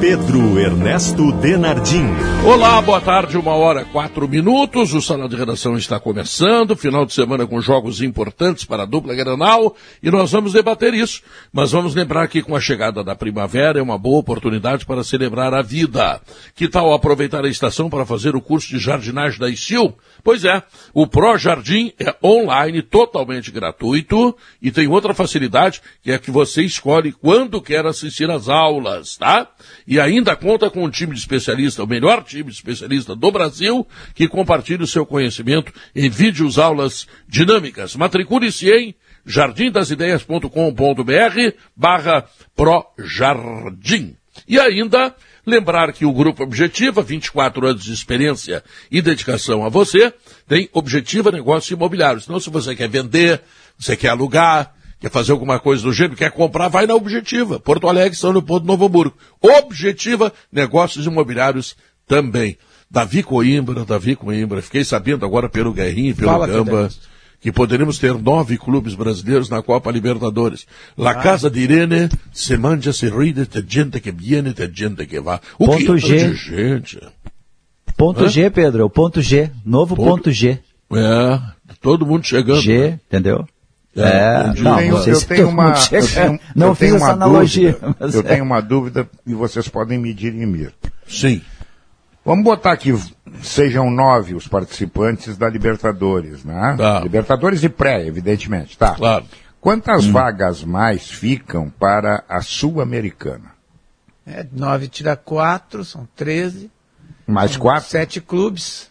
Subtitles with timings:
[0.00, 2.06] Pedro Ernesto Denardim.
[2.46, 4.94] Olá, boa tarde, uma hora, quatro minutos.
[4.94, 6.76] O Sala de Redação está começando.
[6.76, 11.20] Final de semana com jogos importantes para a dupla Granal e nós vamos debater isso.
[11.52, 15.52] Mas vamos lembrar que com a chegada da primavera é uma boa oportunidade para celebrar
[15.52, 16.20] a vida.
[16.54, 19.94] Que tal aproveitar a estação para fazer o curso de jardinagem da ICIL?
[20.22, 20.62] Pois é,
[20.94, 26.62] o Pro Jardim é online, totalmente gratuito e tem outra facilidade que é que você
[26.62, 29.48] escolhe quando quer assistir às aulas, tá?
[29.88, 33.88] E ainda conta com um time de especialista, o melhor time de especialista do Brasil,
[34.14, 37.96] que compartilha o seu conhecimento em vídeos aulas dinâmicas.
[37.96, 44.14] Matricule-se em jardimdasideias.com.br barra Projardim.
[44.46, 45.16] E ainda
[45.48, 50.12] Lembrar que o Grupo Objetiva, 24 anos de experiência e dedicação a você,
[50.46, 52.24] tem Objetiva Negócios Imobiliários.
[52.24, 53.40] Então, se você quer vender,
[53.78, 57.58] você quer alugar, quer fazer alguma coisa do gênero, quer comprar, vai na Objetiva.
[57.60, 59.16] Porto Alegre, São Leopoldo, Novo Hamburgo.
[59.40, 62.56] Objetiva Negócios Imobiliários também.
[62.90, 66.88] Davi Coimbra, Davi Coimbra, fiquei sabendo agora pelo Guerrinho e pelo Fala, Gamba
[67.40, 70.66] que poderíamos ter nove clubes brasileiros na Copa Libertadores.
[70.96, 71.14] La ah.
[71.14, 75.40] Casa de Irene se mangia, se ride, tem gente que viene, tem gente que vai.
[75.58, 76.30] O ponto que G.
[76.30, 77.00] de gente?
[77.96, 78.28] Ponto Hã?
[78.28, 79.50] G, Pedro, o ponto G.
[79.64, 80.58] Novo ponto, ponto G.
[80.92, 81.40] É,
[81.80, 82.60] todo mundo chegando.
[82.60, 83.00] G, né?
[83.06, 83.46] entendeu?
[83.96, 87.72] É, é não, tenho, não, eu tenho uma, eu tenho, não eu tenho uma analogia.
[87.72, 88.22] Dúvida, eu é.
[88.22, 90.72] tenho uma dúvida e vocês podem me dirimir.
[91.06, 91.42] Sim.
[92.24, 92.94] Vamos botar aqui,
[93.42, 96.76] sejam nove os participantes da Libertadores, né?
[96.76, 97.00] Tá.
[97.00, 98.94] Libertadores e pré, evidentemente, tá?
[98.94, 99.24] Claro.
[99.60, 100.12] Quantas hum.
[100.12, 103.52] vagas mais ficam para a Sul-Americana?
[104.26, 106.70] É, nove tira quatro, são treze.
[107.26, 107.88] Mais são quatro?
[107.88, 108.90] Sete clubes.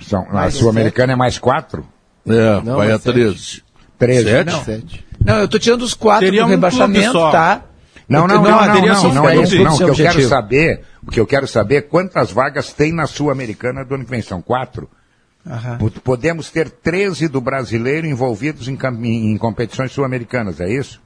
[0.00, 1.86] São, a Sul-Americana é mais quatro?
[2.26, 3.62] É, Não, vai a treze.
[3.98, 4.24] Treze?
[4.24, 4.50] Sete?
[4.50, 4.64] Não.
[4.64, 5.06] Sete.
[5.24, 7.62] Não, eu estou tirando os quatro Teria do um rebaixamento, tá?
[8.08, 9.74] Não, não, não, não, não, não, não, é isso, não.
[9.74, 13.06] O que eu quero saber, o que eu quero saber é quantas vagas tem na
[13.06, 14.22] Sul-Americana do ano que vem.
[14.22, 14.88] São quatro?
[15.44, 15.90] Uhum.
[16.02, 21.00] Podemos ter 13 do brasileiro envolvidos em, em competições sul-americanas, é isso?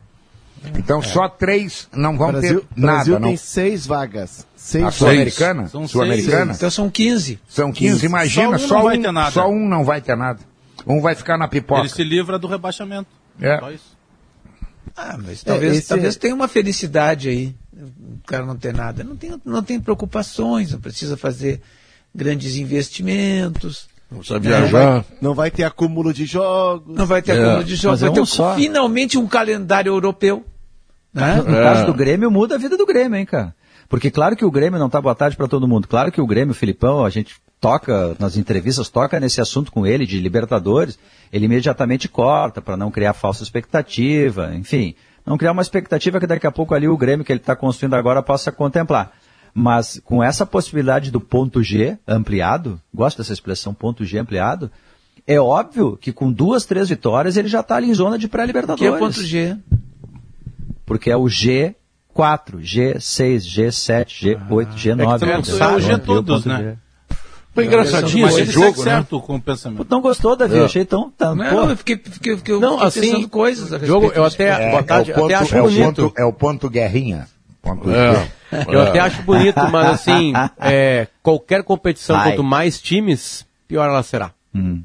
[0.78, 1.02] Então é.
[1.02, 2.94] só três não vão Brasil, ter nada.
[2.94, 3.28] Brasil não.
[3.28, 4.46] tem seis vagas.
[4.56, 4.84] Seis.
[4.84, 5.66] A Sul-Americana?
[5.66, 6.52] Sul-Americana?
[6.52, 7.40] Então são 15.
[7.48, 8.06] São 15, 15.
[8.06, 10.38] imagina, só um, só, um, só um não vai ter nada.
[10.86, 11.82] Um vai ficar na pipoca.
[11.82, 13.08] Ele se livra do rebaixamento.
[13.40, 13.58] É.
[13.58, 13.96] Só isso.
[14.96, 17.54] Ah, mas talvez, é, talvez tenha uma felicidade aí.
[17.74, 19.02] O cara não ter nada.
[19.02, 21.60] Não tem, não tem preocupações, não precisa fazer
[22.14, 23.88] grandes investimentos.
[24.10, 24.62] Não precisa viajar.
[24.62, 26.94] Não vai, não vai ter acúmulo de jogos.
[26.94, 27.42] Não vai ter é.
[27.42, 28.00] acúmulo de jogos.
[28.02, 28.54] Mas vai é um ter só.
[28.54, 30.44] finalmente um calendário europeu.
[31.12, 31.36] Né?
[31.36, 31.62] No é.
[31.62, 33.54] caso do Grêmio, muda a vida do Grêmio, hein, cara?
[33.88, 35.86] Porque claro que o Grêmio não tá boa tarde para todo mundo.
[35.86, 39.86] Claro que o Grêmio, o Filipão, a gente toca nas entrevistas, toca nesse assunto com
[39.86, 40.98] ele de Libertadores,
[41.32, 46.44] ele imediatamente corta para não criar falsa expectativa, enfim, não criar uma expectativa que daqui
[46.44, 49.12] a pouco ali o Grêmio que ele está construindo agora possa contemplar.
[49.54, 54.68] Mas com essa possibilidade do ponto G ampliado, gosto dessa expressão ponto G ampliado,
[55.24, 58.80] é óbvio que com duas, três vitórias ele já está ali em zona de pré-libertadores.
[58.80, 59.56] Que é ponto G?
[60.84, 61.76] Porque é o G
[62.12, 65.22] 4, G6, G7, G8, G9.
[65.22, 66.76] É, que é o G todos, né?
[67.54, 68.92] Foi engraçadinho esse jogo, né?
[68.92, 69.86] certo com o pensamento.
[69.90, 70.58] Não gostou, Davi?
[70.58, 70.64] É.
[70.64, 71.10] Achei tão...
[71.10, 73.86] tão não, eu fiquei, fiquei, fiquei, não, fiquei assim, pensando coisas.
[73.86, 76.02] jogo, eu até, é, boa tarde, é o ponto, até acho é bonito.
[76.02, 77.28] Ponto, é o ponto guerrinha.
[77.60, 78.28] Ponto é.
[78.68, 82.30] Eu até acho bonito, mas assim, é, qualquer competição, Ai.
[82.30, 84.32] quanto mais times, pior ela será.
[84.54, 84.82] Hum.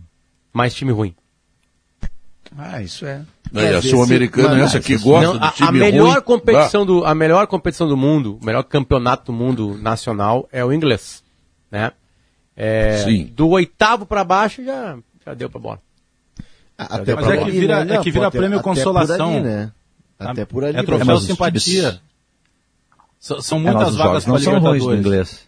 [0.51, 1.15] Mais time ruim.
[2.57, 3.21] Ah, isso é.
[3.53, 6.21] É, a Sul-Americana é essa que gosta não, do time a, a melhor ruim.
[6.21, 10.73] competição do A melhor competição do mundo, o melhor campeonato do mundo nacional é o
[10.73, 11.23] inglês.
[11.71, 11.91] Né?
[12.57, 13.25] É, Sim.
[13.25, 15.81] Do oitavo para baixo já, já deu para bola.
[16.75, 19.35] Até Mas é que vira, é que vira prêmio consolação.
[19.35, 19.71] Ali, né?
[20.17, 20.77] Até por ali.
[20.77, 21.91] É troféu é, simpatia.
[21.91, 22.07] Times...
[23.45, 25.47] São muitas é, vagas para a Libertadores.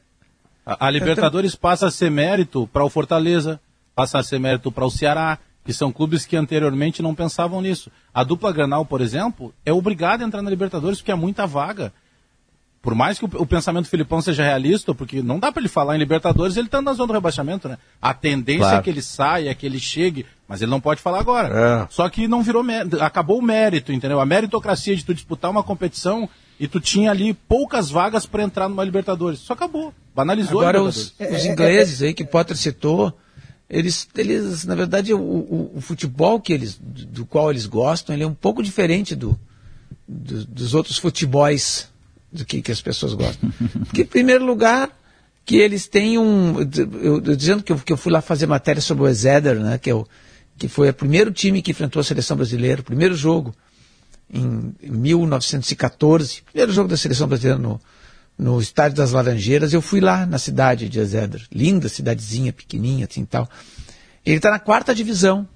[0.65, 3.59] A, a Libertadores passa a ser mérito para o Fortaleza,
[3.95, 7.91] passa a ser mérito para o Ceará, que são clubes que anteriormente não pensavam nisso.
[8.13, 11.93] A dupla Granal, por exemplo, é obrigada a entrar na Libertadores porque é muita vaga.
[12.81, 15.67] Por mais que o, o pensamento do Filipão seja realista, porque não dá para ele
[15.67, 17.77] falar em Libertadores, ele está na zona do rebaixamento, né?
[18.01, 18.77] A tendência claro.
[18.77, 21.49] é que ele saia, é que ele chegue, mas ele não pode falar agora.
[21.83, 21.87] É.
[21.89, 22.63] Só que não virou
[23.01, 24.21] acabou o mérito, entendeu?
[24.21, 28.69] A meritocracia de tu disputar uma competição e tu tinha ali poucas vagas para entrar
[28.69, 29.39] numa Libertadores.
[29.39, 29.93] Só acabou.
[30.15, 33.13] Banalizou Agora os, os, ingleses aí que Potter citou,
[33.69, 38.23] eles, eles na verdade, o, o, o, futebol que eles, do qual eles gostam, ele
[38.23, 39.37] é um pouco diferente do,
[40.07, 41.89] do dos outros futebols
[42.31, 43.51] do que, que as pessoas gostam.
[43.85, 44.89] Porque, em primeiro lugar,
[45.45, 46.59] que eles têm um.
[47.01, 49.77] Eu, eu dizendo que eu, que eu, fui lá fazer matéria sobre o Ezeder, né,
[49.77, 50.05] que, é o,
[50.57, 53.53] que foi o primeiro time que enfrentou a seleção brasileira, o primeiro jogo,
[54.31, 57.81] em, em 1914, primeiro jogo da seleção brasileira no,
[58.37, 59.73] no Estádio das Laranjeiras.
[59.73, 63.49] Eu fui lá na cidade de Ezeder, linda cidadezinha, pequenininha, assim tal.
[64.23, 65.47] Ele está na quarta divisão,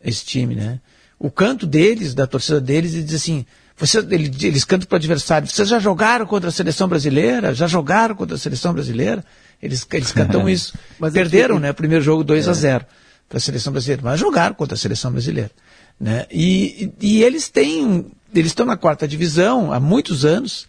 [0.00, 0.80] esse time, né?
[1.18, 3.44] O canto deles, da torcida deles, ele diz assim:
[3.86, 5.48] você, ele, eles cantam para o adversário.
[5.48, 7.52] Vocês já jogaram contra a seleção brasileira?
[7.52, 9.24] Já jogaram contra a seleção brasileira?
[9.60, 10.74] Eles, eles cantam isso.
[11.00, 11.72] Mas Perderam, né?
[11.72, 12.50] O primeiro jogo 2 é.
[12.50, 12.86] a 0
[13.28, 15.50] para a seleção brasileira, mas jogaram contra a seleção brasileira.
[15.98, 16.26] Né?
[16.30, 18.06] E, e, e eles têm.
[18.32, 20.68] Eles estão na quarta divisão há muitos anos.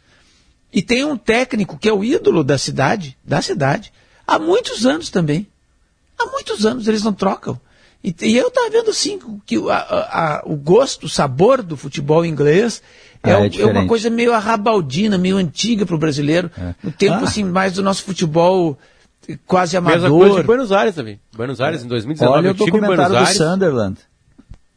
[0.71, 3.93] E tem um técnico que é o ídolo da cidade, da cidade,
[4.25, 5.45] há muitos anos também.
[6.17, 7.61] Há muitos anos eles não trocam.
[8.03, 12.25] E, e eu estava vendo assim que a, a, o gosto, o sabor do futebol
[12.25, 12.81] inglês
[13.23, 16.51] é, ah, é, é uma coisa meio arrabaldina, meio antiga para o brasileiro.
[16.57, 16.75] É.
[16.83, 17.23] No tempo ah.
[17.23, 18.77] assim mais do nosso futebol
[19.47, 20.01] quase amador.
[20.01, 21.19] Mesma coisa de Buenos Aires também.
[21.33, 22.37] Buenos Aires em 2019.
[22.37, 23.97] Olha o documentário do Sunderland.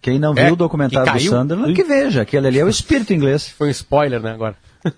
[0.00, 2.22] Quem não viu é, o documentário do Sunderland, que veja.
[2.22, 3.48] Aquele ali é o espírito inglês.
[3.58, 4.56] Foi um spoiler, né, agora.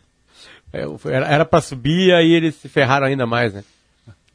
[0.70, 3.64] É, era para subir, aí eles se ferraram ainda mais, né?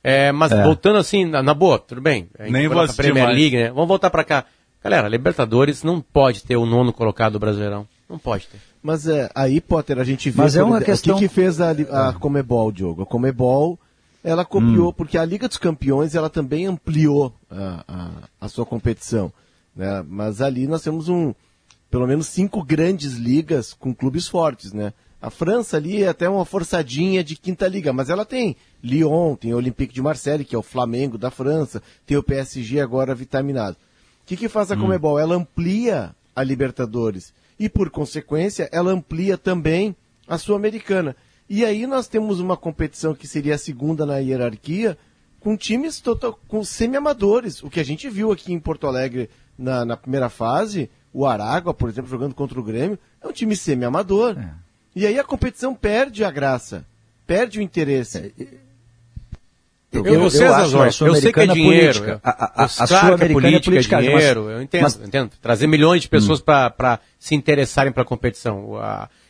[0.03, 0.63] É, mas é.
[0.63, 2.29] voltando assim, na, na, boa, tudo bem.
[2.50, 3.38] Nem vou assistir Premier mais.
[3.38, 3.69] League, né?
[3.69, 4.45] Vamos voltar para cá.
[4.83, 7.88] Galera, Libertadores não pode ter o nono colocado do Brasileirão.
[8.09, 8.59] Não pode ter.
[8.81, 11.15] Mas é, aí, Potter, a gente vê Mas é uma questão...
[11.15, 13.03] o que, que fez a, a Comebol, Diogo.
[13.03, 13.79] A Comebol,
[14.21, 14.94] ela copiou, hum.
[14.94, 18.09] porque a Liga dos Campeões, ela também ampliou a, a,
[18.41, 19.31] a sua competição.
[19.73, 20.03] Né?
[20.05, 21.33] Mas ali nós temos um,
[21.89, 24.94] pelo menos cinco grandes ligas com clubes fortes, né?
[25.24, 29.54] A França ali é até uma forçadinha de quinta liga, mas ela tem Lyon, tem
[29.54, 33.78] o Olympique de Marseille, que é o Flamengo da França, tem o PSG agora vitaminado.
[34.22, 34.81] O que, que faz a hum.
[34.81, 35.18] Comebol?
[35.18, 39.96] Ela amplia a Libertadores e, por consequência, ela amplia também
[40.28, 41.16] a Sul-Americana.
[41.50, 44.98] E aí nós temos uma competição que seria a segunda na hierarquia,
[45.40, 47.64] com times total, com semi-amadores.
[47.64, 51.74] O que a gente viu aqui em Porto Alegre na, na primeira fase, o Aragua,
[51.74, 54.38] por exemplo, jogando contra o Grêmio, é um time semi-amador.
[54.38, 54.73] É.
[54.95, 56.86] E aí a competição perde a graça,
[57.25, 58.34] perde o interesse.
[58.40, 58.63] É,
[59.92, 62.00] eu, eu, eu, eu, acho, eu sei que é dinheiro.
[62.00, 62.22] Política.
[62.24, 64.44] A, a, a, a claro que é política, é política, é dinheiro.
[64.45, 65.31] Mas, eu entendo, mas, entendo.
[65.40, 66.44] Trazer milhões de pessoas hum.
[66.44, 68.80] para se interessarem para a competição.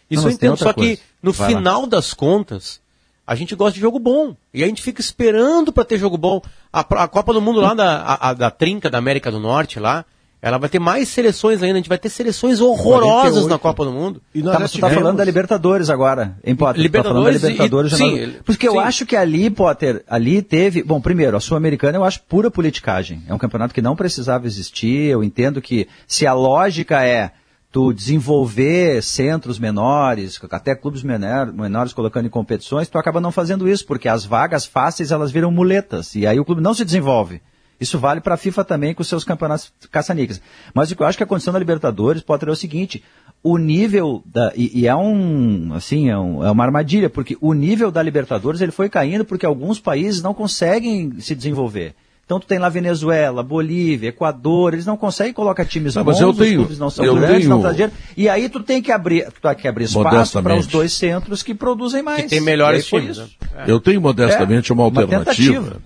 [0.09, 0.57] Isso não, eu entendo.
[0.57, 0.95] Só coisa.
[0.95, 1.87] que no Vai final lá.
[1.87, 2.79] das contas,
[3.27, 4.35] a gente gosta de jogo bom.
[4.53, 6.41] E a gente fica esperando para ter jogo bom.
[6.71, 10.05] A, a Copa do Mundo lá da, a, da Trinca da América do Norte lá,
[10.43, 13.47] ela vai ter mais seleções ainda, a gente vai ter seleções horrorosas 48.
[13.47, 14.21] na Copa do Mundo.
[14.35, 16.83] E nós tá, está falando da Libertadores agora, em Potter.
[16.83, 18.75] Libertadores, tá da Libertadores e, sim, Porque sim.
[18.75, 20.83] eu acho que ali, Potter, ali teve...
[20.83, 23.23] Bom, primeiro, a Sul-Americana eu acho pura politicagem.
[23.25, 25.09] É um campeonato que não precisava existir.
[25.09, 27.31] Eu entendo que se a lógica é
[27.71, 33.65] tu desenvolver centros menores, até clubes menor, menores colocando em competições, tu acaba não fazendo
[33.65, 37.41] isso, porque as vagas fáceis elas viram muletas, e aí o clube não se desenvolve.
[37.79, 40.41] Isso vale para a FIFA também com seus campeonatos caça-níqueis.
[40.73, 43.03] Mas o que eu acho que a condição da Libertadores pode ter é o seguinte,
[43.43, 47.53] o nível da, e, e, é um, assim, é, um, é, uma armadilha, porque o
[47.53, 51.93] nível da Libertadores ele foi caindo porque alguns países não conseguem se desenvolver.
[52.25, 56.21] Então tu tem lá Venezuela, Bolívia, Equador, eles não conseguem colocar times não, bons, mas
[56.21, 57.49] eu tenho, os clubes não são grandes, tenho...
[57.49, 57.93] não trazem dinheiro.
[58.15, 61.43] E aí tu tem que abrir, tu tem que abrir espaço para os dois centros
[61.43, 62.23] que produzem mais.
[62.23, 63.17] Que tem melhores times.
[63.17, 63.27] Né?
[63.67, 65.59] Eu tenho modestamente é, uma alternativa.
[65.59, 65.81] Uma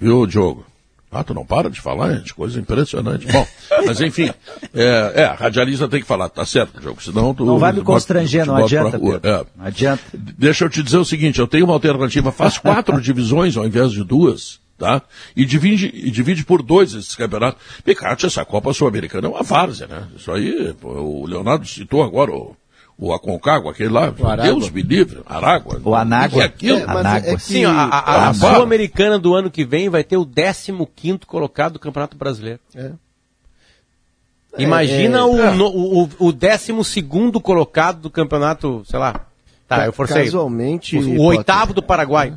[0.00, 0.71] viu, Diogo?
[1.12, 3.26] Ah, tu não para de falar, gente, coisa impressionante.
[3.26, 3.46] Bom,
[3.84, 4.30] mas enfim,
[4.72, 7.44] é, é, a radialista tem que falar, tá certo, jogo, senão tu...
[7.44, 9.44] Não vai me constranger, não adianta, é.
[9.54, 10.02] Não adianta.
[10.14, 13.92] Deixa eu te dizer o seguinte, eu tenho uma alternativa, faz quatro divisões ao invés
[13.92, 15.02] de duas, tá?
[15.36, 17.60] E divide, e divide por dois esses campeonatos.
[17.84, 20.08] Picate, essa Copa Sul-Americana é uma várzea, né?
[20.16, 22.56] Isso aí, o Leonardo citou agora o
[23.02, 25.80] o Aconcagua, aquele lá, Deus me livre, Aragua.
[25.84, 26.36] O Anágua.
[26.36, 26.78] Que é aquilo?
[26.78, 27.30] É, Anágua.
[27.30, 27.42] É que...
[27.42, 30.72] Sim, a, a, a Sul-Americana do ano que vem vai ter o 15
[31.26, 32.60] colocado do Campeonato Brasileiro.
[32.76, 32.92] É.
[34.56, 35.50] Imagina é, o, é.
[35.52, 37.02] no, o, o 12
[37.42, 39.26] colocado do campeonato, sei lá.
[39.66, 40.24] Tá, eu forcei.
[40.24, 40.96] Casualmente.
[40.96, 42.32] O, o oitavo do Paraguai.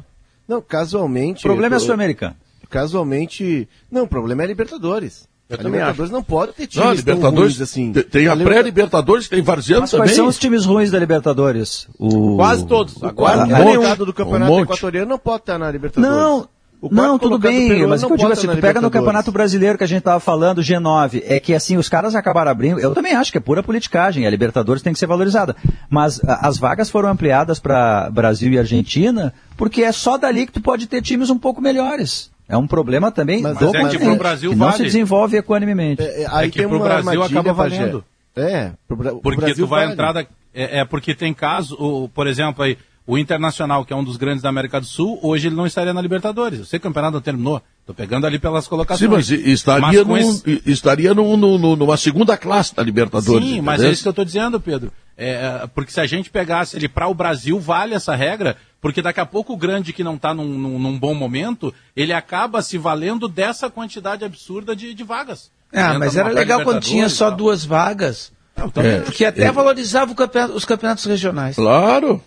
[0.47, 1.45] Não, casualmente.
[1.45, 2.35] O problema é sul-americano.
[2.71, 3.69] Casualmente.
[3.91, 5.27] Não, o problema é Libertadores.
[5.47, 6.11] Eu a Libertadores acho.
[6.11, 7.93] não pode ter times não, Libertadores, assim.
[7.93, 10.07] Tem a pré-Libertadores, tem Varziano também.
[10.07, 11.87] Quais são os times ruins da Libertadores?
[11.99, 12.35] O...
[12.35, 13.01] Quase todos.
[13.03, 16.17] Agora, o mercado do Campeonato um Equatoriano não pode estar na Libertadores.
[16.17, 16.49] Não,
[16.91, 19.83] não, tudo bem, mas o que eu digo assim, tu pega no Campeonato Brasileiro que
[19.83, 23.31] a gente estava falando, G9, é que assim, os caras acabaram abrindo, eu também acho
[23.31, 25.55] que é pura politicagem, a Libertadores tem que ser valorizada,
[25.89, 30.53] mas a, as vagas foram ampliadas para Brasil e Argentina, porque é só dali que
[30.53, 32.29] tu pode ter times um pouco melhores.
[32.47, 34.71] É um problema também mas, do é que pro Brasil que vale.
[34.71, 36.01] não se desenvolve equanimemente.
[36.01, 38.05] É, é, aí é que pro Brasil acaba valendo.
[38.35, 39.93] É, pro, porque Brasil tu vai vale.
[39.93, 40.21] entrar da,
[40.53, 44.17] é, é, porque tem caso, o, por exemplo aí, O Internacional, que é um dos
[44.17, 46.59] grandes da América do Sul, hoje ele não estaria na Libertadores.
[46.59, 47.61] Eu sei que o campeonato não terminou.
[47.81, 48.99] Estou pegando ali pelas colocações.
[48.99, 50.61] Sim, mas estaria, mas num, esse...
[50.65, 53.47] estaria num, num, numa segunda classe da Libertadores.
[53.47, 54.91] Sim, mas é isso que eu estou dizendo, Pedro.
[55.15, 59.03] É, é, porque se a gente pegasse ele para o Brasil, vale essa regra, porque
[59.03, 62.61] daqui a pouco o grande que não está num, num, num, bom momento, ele acaba
[62.63, 65.51] se valendo dessa quantidade absurda de, de vagas.
[65.71, 68.33] Ah, mas era legal quando tinha só duas vagas.
[68.57, 69.51] Não, é, porque até é.
[69.51, 71.55] valorizava campeonato, os campeonatos regionais.
[71.55, 72.21] Claro.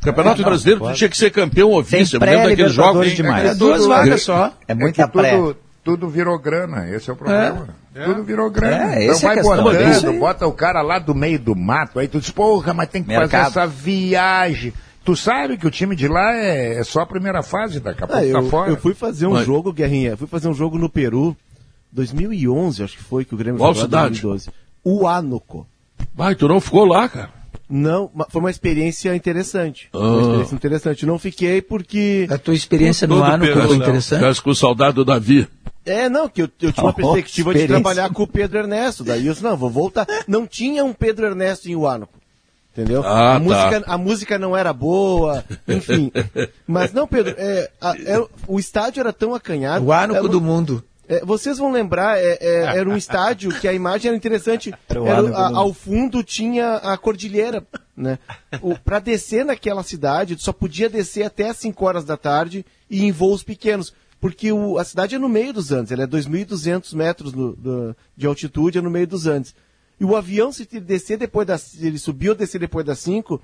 [0.00, 2.14] Campeonato é, Brasileiro não, tinha que ser campeão ou vice.
[2.14, 3.12] Eu lembro daqueles jogos.
[3.12, 3.50] Demais.
[3.50, 4.52] É, duas vagas só.
[4.66, 5.36] É muita é pré.
[5.36, 7.68] Tudo, tudo virou grana, esse é o problema.
[7.94, 8.04] É.
[8.04, 8.94] Tudo virou grana.
[8.94, 12.30] É, então vai botando, bota o cara lá do meio do mato, aí tu diz,
[12.30, 13.30] porra, mas tem que Mercado.
[13.30, 14.72] fazer essa viagem.
[15.04, 18.06] Tu sabe que o time de lá é, é só a primeira fase, daqui a
[18.06, 18.70] pouco ah, tá eu, fora.
[18.70, 19.46] Eu fui fazer um mas...
[19.46, 21.34] jogo, Guerrinha, fui fazer um jogo no Peru,
[21.90, 24.20] 2011, acho que foi, que o Grêmio Qual jogou cidade?
[24.20, 24.50] 2012.
[24.84, 25.66] Uánuco.
[26.14, 27.30] Vai, tu não ficou lá, cara?
[27.68, 29.88] Não, foi uma experiência interessante.
[29.92, 29.98] Ah.
[29.98, 31.06] Uma experiência interessante.
[31.06, 32.26] Não fiquei porque.
[32.30, 34.20] A tua experiência no ano foi interessante?
[34.20, 35.46] Ficasse com saudade do Davi.
[35.84, 39.04] É, não, que eu, eu tinha uma perspectiva de trabalhar com o Pedro Ernesto.
[39.04, 40.06] Daí eu disse, não, vou voltar.
[40.26, 42.18] Não tinha um Pedro Ernesto em Huánuco.
[42.72, 43.02] Entendeu?
[43.04, 43.40] Ah, a, tá.
[43.40, 46.12] música, a música não era boa, enfim.
[46.66, 49.84] Mas não, Pedro, é, a, é, o estádio era tão acanhado.
[49.84, 50.84] O Huánuco do mundo.
[51.08, 54.72] É, vocês vão lembrar, é, é, era um estádio que a imagem era interessante.
[54.88, 57.66] Era, a, ao fundo tinha a cordilheira.
[57.96, 58.18] Né?
[58.84, 63.10] Para descer naquela cidade, só podia descer até as 5 horas da tarde e em
[63.10, 63.92] voos pequenos.
[64.20, 67.96] Porque o, a cidade é no meio dos Andes, ela é 2.200 metros no, do,
[68.16, 69.54] de altitude, é no meio dos Andes.
[70.00, 71.62] E o avião, se ele descer depois das.
[71.62, 73.40] Se ele subir ou descer depois das 5,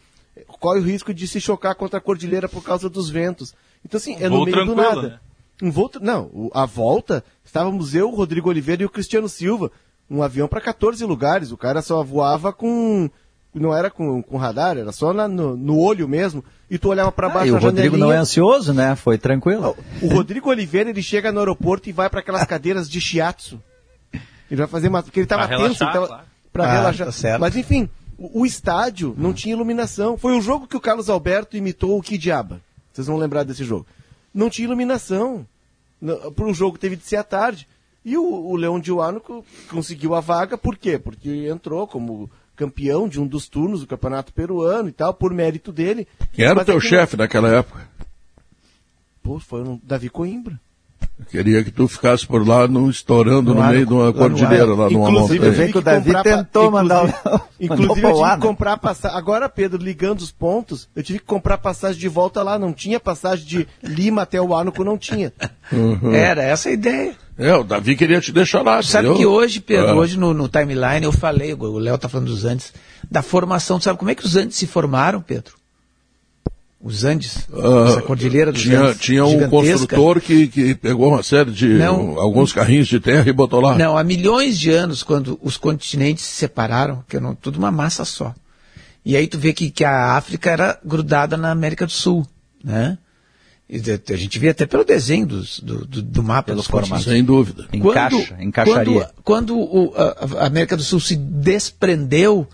[0.61, 3.55] corre o risco de se chocar contra a cordilheira por causa dos ventos.
[3.85, 5.03] Então, assim, é no meio do nada.
[5.03, 5.21] Né?
[5.63, 9.71] Um voo, não, a volta, estávamos eu, o Rodrigo Oliveira e o Cristiano Silva.
[10.11, 11.53] Um avião para 14 lugares.
[11.53, 13.09] O cara só voava com.
[13.55, 16.45] Não era com, com radar, era só na, no, no, olho mesmo.
[16.69, 18.97] E tu olhava para baixo ah, e o Rodrigo não é ansioso, né?
[18.97, 19.77] Foi tranquilo.
[20.03, 23.63] O Rodrigo Oliveira, ele chega no aeroporto e vai para aquelas cadeiras de shiatsu.
[24.51, 25.03] Ele vai fazer uma.
[25.03, 26.25] Porque ele estava tenso, relaxar, tava, claro.
[26.53, 27.13] pra ah, relaxar.
[27.13, 30.19] Tá Mas enfim, o, o, estádio não tinha iluminação.
[30.19, 32.61] Foi o jogo que o Carlos Alberto imitou o Kidiaba.
[32.93, 33.87] Vocês vão lembrar desse jogo.
[34.35, 35.47] Não tinha iluminação
[36.35, 37.67] para o jogo teve de ser à tarde.
[38.05, 40.99] E o, o Leão de Huánuco conseguiu a vaga, por quê?
[40.99, 45.73] Porque entrou como campeão de um dos turnos do Campeonato Peruano e tal, por mérito
[45.73, 46.07] dele.
[46.33, 47.89] Quem era o teu chefe naquela época?
[49.23, 50.61] Pô, foi o Davi Coimbra.
[51.19, 54.75] Eu queria que tu ficasse por lá no, estourando no, no meio de uma cordilheira,
[54.75, 55.37] lá numa montanha.
[55.37, 57.05] Inclusive, que o Davi tentou mandar
[57.61, 59.17] Inclusive, eu tive que comprar passagem.
[59.17, 62.59] Agora, Pedro, ligando os pontos, eu tive que comprar passagem de volta lá.
[62.59, 65.33] Não tinha passagem de Lima até o Arnoco, não tinha.
[65.73, 66.13] Uhum.
[66.13, 67.15] Era essa a ideia.
[67.37, 68.83] É, o Davi queria te deixar lá.
[68.83, 69.19] Sabe entendeu?
[69.19, 69.95] que hoje, Pedro, é.
[69.95, 72.73] hoje no, no, timeline eu falei, o Léo tá falando dos Andes,
[73.11, 73.81] da formação.
[73.81, 75.55] Sabe como é que os Andes se formaram, Pedro?
[76.85, 79.01] Os Andes, uh, essa cordilheira dos tinha, Andes.
[79.01, 83.33] Tinha um construtor que, que pegou uma série de não, alguns carrinhos de terra e
[83.33, 83.75] botou lá.
[83.75, 88.05] Não, há milhões de anos, quando os continentes se separaram, que eram tudo uma massa
[88.05, 88.35] só.
[89.03, 92.27] E aí tu vê que, que a África era grudada na América do Sul,
[92.63, 92.99] né?
[94.11, 97.07] A gente vê até pelo desenho dos, do, do, do mapa Pelos dos continentes.
[97.07, 97.67] Sem dúvida.
[97.73, 99.11] Encaixa, quando, encaixaria.
[99.25, 102.47] Quando, quando o, a, a América do Sul se desprendeu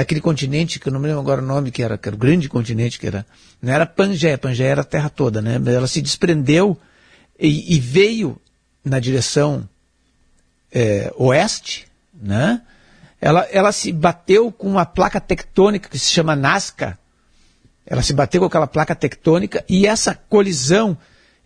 [0.00, 2.18] daquele continente, que eu não me lembro agora o nome, que era, que era o
[2.18, 3.26] grande continente, que era,
[3.60, 5.60] não era Pangeia, Pangeia era a terra toda, né?
[5.66, 6.76] Ela se desprendeu
[7.38, 8.40] e, e veio
[8.82, 9.68] na direção
[10.72, 12.62] é, oeste, né?
[13.20, 16.98] Ela, ela se bateu com uma placa tectônica que se chama Nazca.
[17.84, 20.96] Ela se bateu com aquela placa tectônica e essa colisão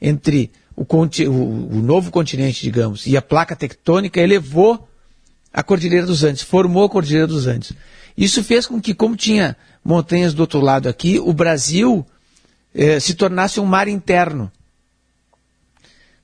[0.01, 4.89] entre o, o, o novo continente, digamos, e a placa tectônica elevou
[5.53, 7.73] a Cordilheira dos Andes, formou a Cordilheira dos Andes.
[8.17, 12.07] Isso fez com que, como tinha montanhas do outro lado aqui, o Brasil
[12.75, 14.51] eh, se tornasse um mar interno.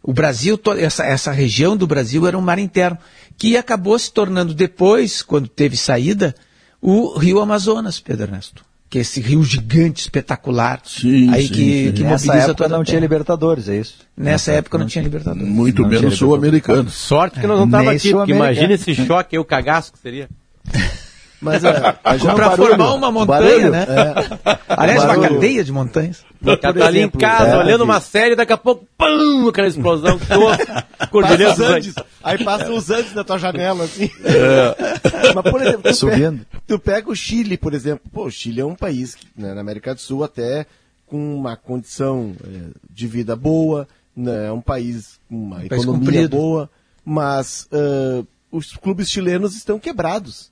[0.03, 2.99] O Brasil, essa, essa região do Brasil era um mar interno,
[3.37, 6.35] que acabou se tornando depois, quando teve saída,
[6.81, 8.65] o Rio Amazonas, Pedro Ernesto.
[8.89, 11.93] Que é esse rio gigante, espetacular, sim, aí sim, que, sim.
[11.93, 13.99] que Nessa época não tinha Libertadores, é isso?
[14.17, 15.49] Nessa, Nessa época não tinha Libertadores.
[15.49, 16.91] Muito não menos sul-americano.
[16.91, 20.29] Sorte que nós não estávamos aqui, porque imagina esse choque aí, o cagaço que seria.
[21.41, 23.87] Mas, é, para formar uma montanha, né?
[23.89, 24.59] É.
[24.69, 26.25] Aliás, uma cadeia de montanhas.
[26.61, 30.19] Cara tá ali em casa, é, olhando uma série, daqui a pouco, pum, aquela explosão
[30.19, 31.95] que Cordilheira dos Andes.
[32.23, 34.11] Aí passa os Andes na tua janela, assim.
[34.25, 35.33] É.
[35.35, 36.39] Mas, por exemplo, tu, Subindo.
[36.39, 38.03] Pega, tu pega o Chile, por exemplo.
[38.13, 40.67] Pô, o Chile é um país, né, na América do Sul, até
[41.07, 46.29] com uma condição é, de vida boa, né, é um país com uma um economia
[46.29, 46.71] boa,
[47.05, 50.50] mas uh, os clubes chilenos estão quebrados.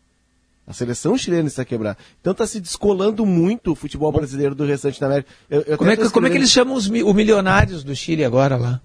[0.68, 1.96] A seleção chilena está quebrada.
[2.20, 5.30] Então está se descolando muito o futebol brasileiro do restante da América.
[5.48, 8.22] Eu, eu como, é que, como é que eles chamam os o Milionários do Chile
[8.22, 8.80] agora lá?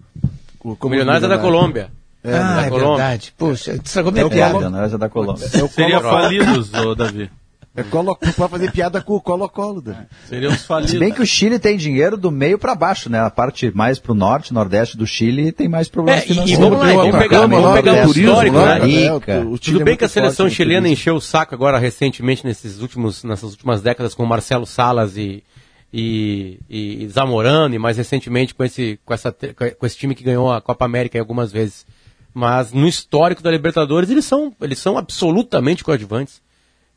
[0.64, 1.92] O, o Milionários é da Colômbia.
[2.24, 2.96] É, ah, da é Colômbia.
[2.96, 3.34] verdade.
[3.38, 4.54] Puxa, estragou minha é piada.
[4.54, 5.46] Milionários é da Colômbia.
[5.46, 7.30] É Seria falidos, Davi.
[7.76, 9.82] É colo, pode fazer piada com o Colo-Colo.
[9.84, 10.06] Né?
[10.30, 10.92] Seria os falidos.
[10.92, 13.20] Se bem que o Chile tem dinheiro do meio para baixo, né?
[13.20, 16.60] A parte mais para o norte, nordeste do Chile tem mais problemas é, financeiros.
[16.60, 18.80] E vamos lá, vamos pegar, vamos pegar o histórico, né?
[18.86, 19.40] Rica.
[19.40, 22.80] O, o Tudo é bem que a seleção chilena encheu o saco agora recentemente, nesses
[22.80, 25.44] últimos, nessas últimas décadas, com Marcelo Salas e,
[25.92, 30.52] e, e Zamorano, e mais recentemente com esse, com, essa, com esse time que ganhou
[30.52, 31.88] a Copa América algumas vezes.
[32.32, 36.43] Mas no histórico da Libertadores, eles são, eles são absolutamente coadjuvantes.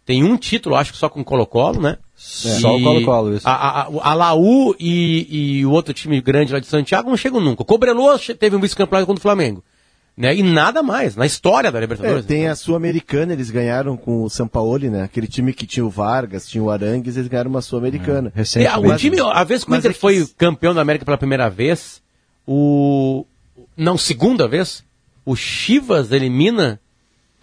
[0.06, 1.98] Tem um título, acho que só com Colo-Colo, né?
[2.16, 2.60] É.
[2.60, 3.46] Só o Colo-Colo, isso.
[3.46, 7.40] A, a, a Laú e, e, o outro time grande lá de Santiago não chegam
[7.40, 7.62] nunca.
[7.62, 9.64] O Cobreloa teve um vice-campeonato contra o Flamengo.
[10.16, 10.36] Né?
[10.36, 12.24] E nada mais, na história da Libertadores.
[12.24, 15.02] É, tem a Sul-Americana, eles ganharam com o Sampaoli, né?
[15.02, 18.32] Aquele time que tinha o Vargas, tinha o Arangues, eles ganharam uma Sul-Americana.
[18.34, 20.00] É, é, o time, a vez que o Inter é que...
[20.00, 22.00] foi campeão da América pela primeira vez,
[22.46, 23.26] o...
[23.76, 24.84] Não, segunda vez,
[25.24, 26.80] o Chivas elimina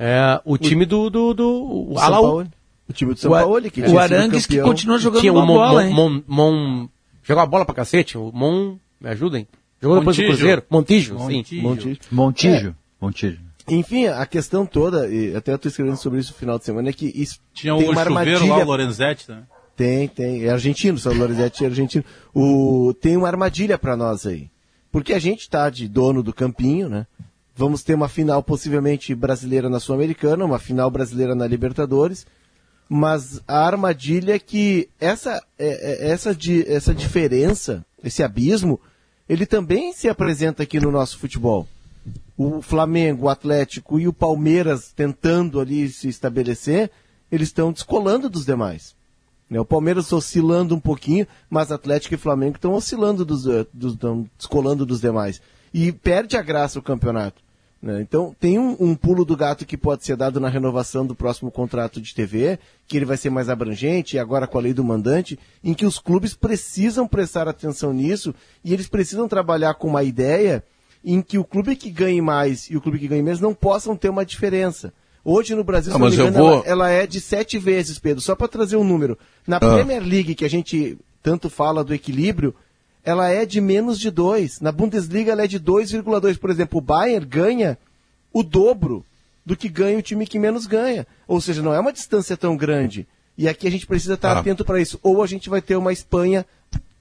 [0.05, 2.45] é, o time do, do, do o Alaú.
[2.89, 5.93] O time do São Paulo, que O Arangues que continua jogando tinha uma bola, hein?
[5.93, 6.89] Mon, Mon,
[7.24, 8.17] jogou a bola pra cacete.
[8.17, 9.48] O Mon, me ajudem.
[9.81, 10.63] Jogou depois do Cruzeiro.
[10.69, 11.45] Montijo, Montijo.
[11.45, 11.62] sim.
[11.62, 12.00] Montijo.
[12.12, 12.67] Montijo.
[12.69, 12.74] É.
[13.00, 13.39] Montijo.
[13.69, 16.89] Enfim, a questão toda, e até eu estou escrevendo sobre isso no final de semana,
[16.89, 19.43] é que isso Tinha tem o uma chuveiro lá, o Lorenzetti, né?
[19.74, 20.43] Tem, tem.
[20.43, 22.03] É argentino, o Lorenzetti é argentino.
[22.36, 24.50] O, tem uma armadilha para nós aí.
[24.91, 27.07] Porque a gente está de dono do campinho, né?
[27.55, 32.25] Vamos ter uma final possivelmente brasileira na Sul-Americana, uma final brasileira na Libertadores.
[32.89, 36.36] Mas a armadilha é que essa, é, é, essa,
[36.67, 38.79] essa diferença, esse abismo,
[39.29, 41.67] ele também se apresenta aqui no nosso futebol.
[42.38, 46.91] O Flamengo, o Atlético e o Palmeiras tentando ali se estabelecer,
[47.31, 48.95] eles estão descolando dos demais.
[49.50, 54.27] Né, o Palmeiras oscilando um pouquinho, mas Atlético e Flamengo estão oscilando dos, dos, estão
[54.38, 55.41] descolando dos demais.
[55.74, 57.42] E perde a graça o campeonato.
[57.83, 58.01] Né?
[58.01, 61.51] Então, tem um, um, pulo do gato que pode ser dado na renovação do próximo
[61.51, 62.57] contrato de TV,
[62.88, 65.86] que ele vai ser mais abrangente, e agora com a lei do mandante, em que
[65.86, 68.33] os clubes precisam prestar atenção nisso
[68.64, 70.64] e eles precisam trabalhar com uma ideia
[71.03, 73.98] em que o clube que ganhe mais e o clube que ganhe menos não possam
[73.98, 74.94] ter uma diferença.
[75.25, 76.53] Hoje no Brasil, não, engano, vou...
[76.53, 78.22] ela, ela, é de sete vezes, Pedro.
[78.22, 79.18] Só para trazer um número.
[79.46, 79.59] Na ah.
[79.59, 82.55] Premier League, que a gente tanto fala do equilíbrio,
[83.03, 84.61] ela é de menos de 2.
[84.61, 86.37] Na Bundesliga ela é de 2,2.
[86.37, 87.77] Por exemplo, o Bayern ganha
[88.31, 89.05] o dobro
[89.46, 91.05] do que ganha o time que menos ganha.
[91.27, 93.07] Ou seja, não é uma distância tão grande.
[93.37, 94.39] E aqui a gente precisa estar ah.
[94.39, 95.00] atento para isso.
[95.03, 96.46] Ou a gente vai ter uma Espanha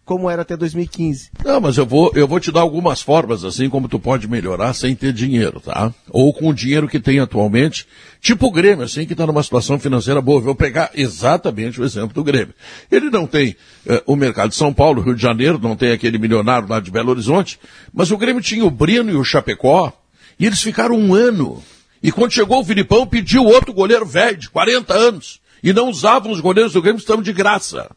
[0.04, 1.30] como era até 2015.
[1.44, 4.74] Não, mas eu vou, eu vou te dar algumas formas, assim, como tu pode melhorar
[4.74, 5.92] sem ter dinheiro, tá?
[6.10, 7.86] Ou com o dinheiro que tem atualmente,
[8.20, 10.40] tipo o Grêmio, assim, que está numa situação financeira boa.
[10.40, 12.54] Eu vou pegar exatamente o exemplo do Grêmio.
[12.90, 16.18] Ele não tem eh, o mercado de São Paulo, Rio de Janeiro, não tem aquele
[16.18, 17.58] milionário lá de Belo Horizonte,
[17.92, 19.92] mas o Grêmio tinha o Brino e o Chapecó,
[20.38, 21.62] e eles ficaram um ano.
[22.02, 25.40] E quando chegou o Filipão, pediu outro goleiro velho, de 40 anos.
[25.62, 27.88] E não usavam os goleiros do Grêmio, estão de graça.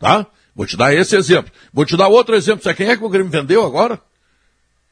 [0.00, 0.26] Tá?
[0.54, 1.50] Vou te dar esse exemplo.
[1.72, 2.62] Vou te dar outro exemplo.
[2.62, 4.00] Sabe quem é que o Grêmio vendeu agora?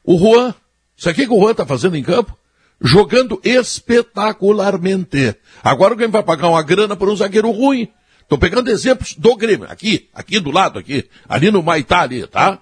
[0.03, 0.53] O Juan.
[0.97, 2.37] Sabe o que o Juan está fazendo em campo?
[2.79, 5.35] Jogando espetacularmente.
[5.63, 7.87] Agora o Grêmio vai pagar uma grana por um zagueiro ruim.
[8.21, 9.67] Estou pegando exemplos do Grêmio.
[9.69, 11.07] Aqui, aqui do lado, aqui.
[11.27, 12.59] Ali no Maitá, ali, tá?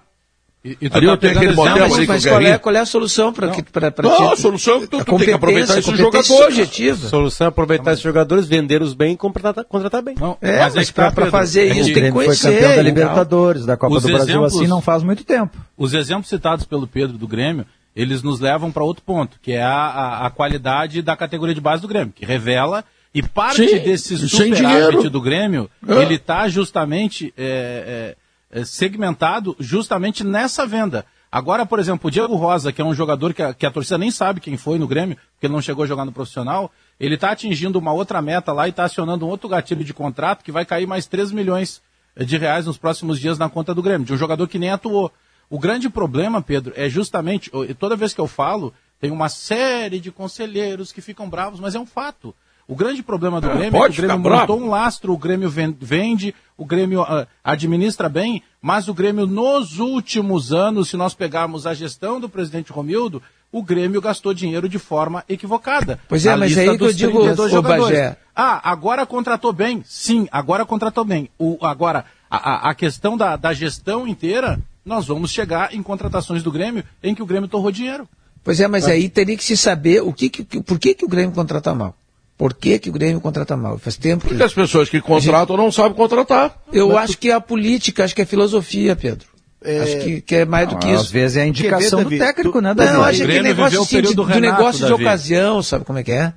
[0.62, 2.78] E, e Ali tá eu tenho aquele modelo não, mas, mas qual, é, qual é
[2.80, 5.78] a solução para que para Não, a solução é que tu, tu tem que aproveitar
[5.78, 6.26] esses jogadores.
[6.26, 7.06] Subjetiva.
[7.06, 10.14] A solução é aproveitar esses jogadores, vender-os bem e contratar, contratar bem.
[10.20, 12.48] Não, é, mas, mas é para fazer isso tem que conhecer.
[12.48, 15.56] Foi campeão da Libertadores, da Copa os do Brasil assim não faz muito tempo.
[15.78, 17.64] Os exemplos citados pelo Pedro do Grêmio,
[17.96, 21.60] eles nos levam para outro ponto, que é a, a, a, qualidade da categoria de
[21.60, 25.94] base do Grêmio, que revela e parte Sim, desse superávit do Grêmio, é.
[26.02, 28.16] ele está justamente é, é, é,
[28.64, 31.04] segmentado justamente nessa venda.
[31.32, 33.96] Agora, por exemplo, o Diego Rosa, que é um jogador que a, que a torcida
[33.96, 37.14] nem sabe quem foi no Grêmio, porque ele não chegou a jogar no profissional, ele
[37.14, 40.50] está atingindo uma outra meta lá e está acionando um outro gatilho de contrato que
[40.50, 41.80] vai cair mais 3 milhões
[42.16, 45.12] de reais nos próximos dias na conta do Grêmio, de um jogador que nem atuou.
[45.48, 50.10] O grande problema, Pedro, é justamente, toda vez que eu falo, tem uma série de
[50.10, 52.34] conselheiros que ficam bravos, mas é um fato.
[52.68, 54.56] O grande problema do é, Grêmio é, é que o Grêmio montou bravo.
[54.56, 60.52] um lastro, o Grêmio vende, o Grêmio uh, administra bem, mas o Grêmio nos últimos
[60.52, 65.24] anos, se nós pegarmos a gestão do presidente Romildo, o Grêmio gastou dinheiro de forma
[65.26, 65.98] equivocada.
[66.06, 68.18] Pois é, mas é aí que eu digo, o Bagé.
[68.36, 69.82] Ah, agora contratou bem?
[69.86, 71.30] Sim, agora contratou bem.
[71.38, 76.52] O, agora, a, a questão da, da gestão inteira, nós vamos chegar em contratações do
[76.52, 78.06] Grêmio em que o Grêmio torrou dinheiro.
[78.44, 81.08] Pois é, mas aí teria que se saber o que, que, por que, que o
[81.08, 81.94] Grêmio contrata mal.
[82.40, 83.76] Por que, que o Grêmio contrata mal?
[83.76, 84.42] Faz tempo Porque que...
[84.42, 85.62] as pessoas que contratam gente...
[85.62, 86.56] não sabem contratar.
[86.72, 87.18] Eu Mas acho tu...
[87.18, 89.28] que é a política, acho que é a filosofia, Pedro.
[89.62, 89.80] É...
[89.80, 91.02] Acho que, que, é mais não, do que isso.
[91.02, 92.62] Às vezes é a indicação do técnico, tu...
[92.62, 92.92] né, Davi?
[92.94, 96.02] Não, acho que é negócio assim, de, do, Renato, negócio de ocasião, sabe como é
[96.02, 96.32] que é?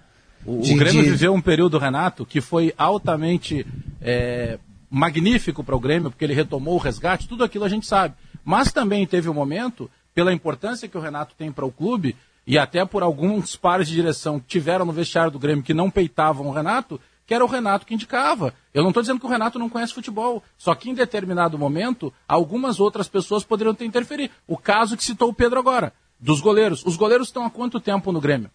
[0.45, 1.09] O, de, o Grêmio de...
[1.09, 3.65] viveu um período, Renato, que foi altamente
[4.01, 4.59] é,
[4.91, 8.13] magnífico para o Grêmio, porque ele retomou o resgate, tudo aquilo a gente sabe.
[8.43, 12.13] Mas também teve um momento, pela importância que o Renato tem para o clube,
[12.45, 15.89] e até por alguns pares de direção que tiveram no vestiário do Grêmio que não
[15.89, 18.53] peitavam o Renato, que era o Renato que indicava.
[18.73, 22.13] Eu não estou dizendo que o Renato não conhece futebol, só que em determinado momento,
[22.27, 24.34] algumas outras pessoas poderiam ter interferido.
[24.47, 26.86] O caso que citou o Pedro agora, dos goleiros.
[26.86, 28.49] Os goleiros estão há quanto tempo no Grêmio?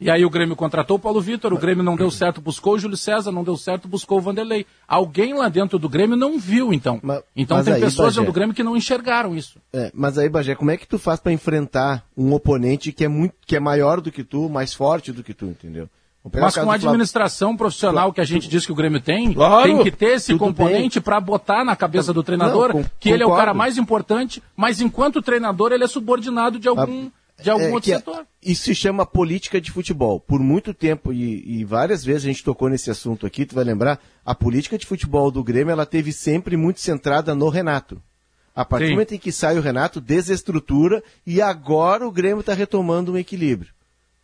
[0.00, 2.78] E aí o Grêmio contratou o Paulo Vitor, o Grêmio não deu certo, buscou o
[2.78, 4.64] Júlio César, não deu certo, buscou o Vanderlei.
[4.86, 7.00] Alguém lá dentro do Grêmio não viu, então.
[7.02, 9.58] Mas, então mas tem aí, pessoas Bagé, dentro do Grêmio que não enxergaram isso.
[9.72, 13.08] É, mas aí, Bagé, como é que tu faz para enfrentar um oponente que é
[13.08, 15.88] muito, que é maior do que tu, mais forte do que tu, entendeu?
[16.32, 19.82] Mas com a administração profissional que a gente diz que o Grêmio tem, claro, tem
[19.82, 23.26] que ter esse componente para botar na cabeça do treinador não, com, que ele é
[23.26, 27.08] o cara mais importante, mas enquanto treinador ele é subordinado de algum
[27.42, 28.26] de algum é, outro setor.
[28.42, 30.18] Isso se chama política de futebol.
[30.20, 33.64] Por muito tempo, e, e, várias vezes a gente tocou nesse assunto aqui, tu vai
[33.64, 38.02] lembrar, a política de futebol do Grêmio, ela teve sempre muito centrada no Renato.
[38.54, 38.90] A partir Sim.
[38.90, 43.16] do momento em que sai o Renato, desestrutura, e agora o Grêmio está retomando um
[43.16, 43.72] equilíbrio.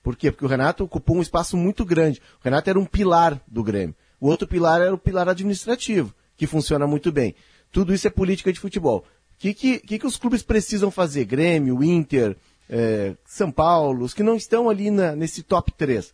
[0.02, 0.30] Por quê?
[0.30, 2.20] Porque o Renato ocupou um espaço muito grande.
[2.40, 3.94] O Renato era um pilar do Grêmio.
[4.20, 7.34] O outro pilar era o pilar administrativo, que funciona muito bem.
[7.70, 9.04] Tudo isso é política de futebol.
[9.34, 11.24] O que, que, que, que os clubes precisam fazer?
[11.24, 12.36] Grêmio, Inter,
[12.68, 16.12] é, São Paulo, os que não estão ali na, nesse top 3.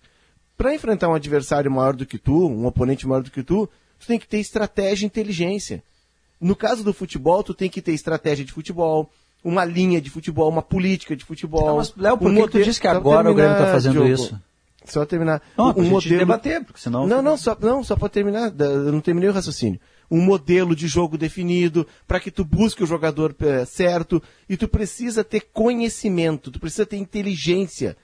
[0.57, 4.07] Para enfrentar um adversário maior do que tu, um oponente maior do que tu, tu
[4.07, 5.83] tem que ter estratégia e inteligência.
[6.41, 9.11] No caso do futebol, tu tem que ter estratégia de futebol,
[9.43, 11.67] uma linha de futebol, uma política de futebol.
[11.67, 14.09] Não, mas, Léo, por um que tu disse que agora o Grêmio está fazendo Diogo,
[14.09, 14.41] isso?
[14.85, 15.43] Só terminar.
[15.57, 16.19] Não, um modelo...
[16.19, 17.07] debater, porque senão...
[17.07, 19.79] Não, não, só, não, só para terminar, eu não terminei o raciocínio
[20.11, 24.67] um modelo de jogo definido, para que tu busque o jogador é, certo, e tu
[24.67, 27.97] precisa ter conhecimento, tu precisa ter inteligência,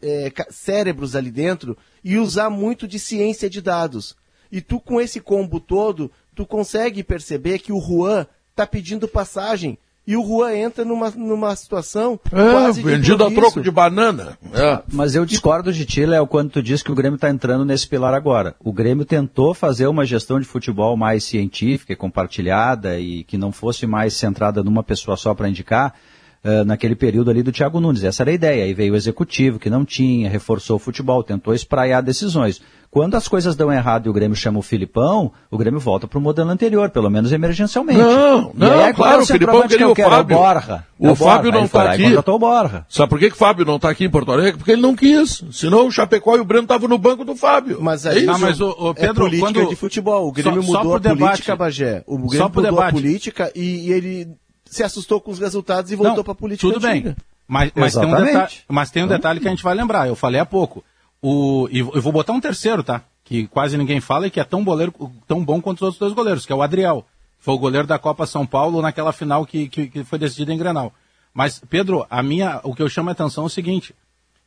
[0.00, 4.16] é, cérebros ali dentro, e usar muito de ciência de dados.
[4.50, 9.76] E tu, com esse combo todo, tu consegue perceber que o Juan está pedindo passagem
[10.08, 14.38] e o Juan entra numa, numa situação é, quase vendido a troco de banana.
[14.54, 14.80] É.
[14.90, 17.86] Mas eu discordo de ti, Léo, quando tu diz que o Grêmio está entrando nesse
[17.86, 18.56] pilar agora.
[18.58, 23.52] O Grêmio tentou fazer uma gestão de futebol mais científica e compartilhada e que não
[23.52, 25.94] fosse mais centrada numa pessoa só para indicar,
[26.42, 28.02] uh, naquele período ali do Thiago Nunes.
[28.02, 28.64] Essa era a ideia.
[28.64, 32.62] Aí veio o executivo, que não tinha, reforçou o futebol, tentou espraiar decisões.
[32.90, 36.18] Quando as coisas dão errado e o Grêmio chama o Filipão, o Grêmio volta para
[36.18, 37.98] o modelo anterior, pelo menos emergencialmente.
[37.98, 40.10] Não, não, é, claro, o Filipão queria que o quero?
[40.10, 40.34] Fábio.
[40.34, 40.84] É o Borja.
[40.98, 42.16] O, é o Fábio não está aqui.
[42.16, 42.86] O Borja.
[42.88, 44.56] Sabe por que, que o Fábio não está aqui em Porto Alegre?
[44.56, 45.44] Porque ele não quis.
[45.52, 47.78] Senão o Chapecó e o Breno estavam no banco do Fábio.
[47.80, 49.68] Mas aí, é não, mas o, o Pedro, é política quando...
[49.68, 50.26] de futebol.
[50.26, 51.18] O Grêmio só, mudou só a debate.
[51.18, 52.02] política, Bagé.
[52.06, 52.88] O Grêmio mudou debate.
[52.88, 54.28] a política e, e, ele
[54.64, 57.10] se assustou com os resultados e voltou para a política Tudo antiga.
[57.10, 57.16] bem.
[57.46, 60.08] Mas, mas, tem um detalhe, mas tem um detalhe que a gente vai lembrar.
[60.08, 60.84] Eu falei há pouco.
[61.20, 63.04] O, e eu vou botar um terceiro, tá?
[63.28, 64.94] que quase ninguém fala e que é tão, goleiro,
[65.26, 67.04] tão bom quanto os outros dois goleiros, que é o Adriel.
[67.38, 70.56] Foi o goleiro da Copa São Paulo naquela final que, que, que foi decidida em
[70.56, 70.94] Grenal.
[71.34, 73.94] Mas, Pedro, a minha, o que eu chamo a atenção é o seguinte.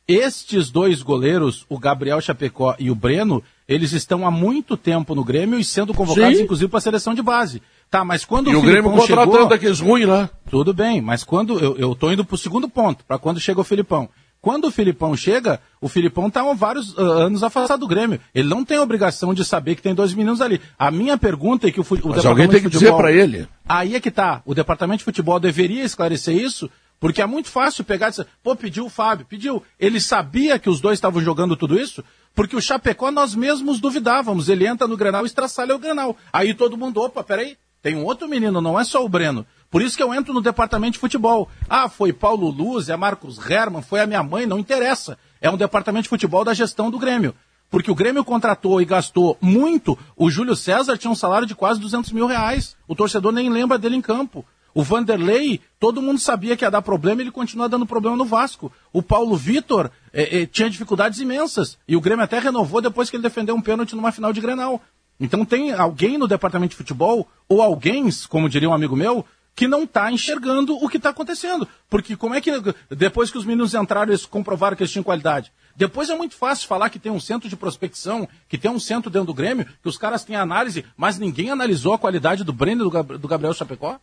[0.08, 5.22] Estes dois goleiros, o Gabriel Chapecó e o Breno, eles estão há muito tempo no
[5.22, 6.42] Grêmio e sendo convocados, Sim.
[6.42, 7.62] inclusive, para a seleção de base.
[7.88, 10.28] Tá, mas quando e o, o Grêmio contratando aqueles ruins lá.
[10.50, 13.64] Tudo bem, mas quando eu, eu tô indo pro segundo ponto, para quando chega o
[13.64, 14.08] Filipão.
[14.42, 18.18] Quando o Filipão chega, o Filipão está há vários uh, anos afastado do Grêmio.
[18.34, 20.60] Ele não tem obrigação de saber que tem dois meninos ali.
[20.76, 23.46] A minha pergunta é que o, o Mas alguém tem que futebol, dizer para ele.
[23.68, 24.42] Aí é que tá.
[24.44, 28.56] O departamento de futebol deveria esclarecer isso, porque é muito fácil pegar e dizer, pô,
[28.56, 29.62] pediu o Fábio, pediu.
[29.78, 32.02] Ele sabia que os dois estavam jogando tudo isso?
[32.34, 34.48] Porque o Chapecó nós mesmos duvidávamos.
[34.48, 36.16] Ele entra no Grenal e estraçalha o Grenal.
[36.32, 39.44] Aí todo mundo, opa, peraí, tem um outro menino, não é só o Breno.
[39.68, 41.48] Por isso que eu entro no departamento de futebol.
[41.68, 45.18] Ah, foi Paulo Luz, é Marcos Herman, foi a minha mãe, não interessa.
[45.40, 47.34] É um departamento de futebol da gestão do Grêmio.
[47.68, 49.98] Porque o Grêmio contratou e gastou muito.
[50.16, 52.76] O Júlio César tinha um salário de quase 200 mil reais.
[52.86, 54.44] O torcedor nem lembra dele em campo.
[54.74, 58.72] O Vanderlei, todo mundo sabia que ia dar problema, ele continua dando problema no Vasco.
[58.92, 61.78] O Paulo Vitor eh, eh, tinha dificuldades imensas.
[61.88, 64.80] E o Grêmio até renovou depois que ele defendeu um pênalti numa final de Grenal.
[65.22, 69.68] Então tem alguém no departamento de futebol, ou alguém, como diria um amigo meu, que
[69.68, 71.68] não está enxergando o que está acontecendo.
[71.88, 72.50] Porque como é que,
[72.90, 75.52] depois que os meninos entraram, eles comprovaram que eles tinham qualidade?
[75.76, 79.08] Depois é muito fácil falar que tem um centro de prospecção, que tem um centro
[79.10, 82.84] dentro do Grêmio, que os caras têm análise, mas ninguém analisou a qualidade do Breno
[82.84, 84.00] e do Gabriel Chapecó?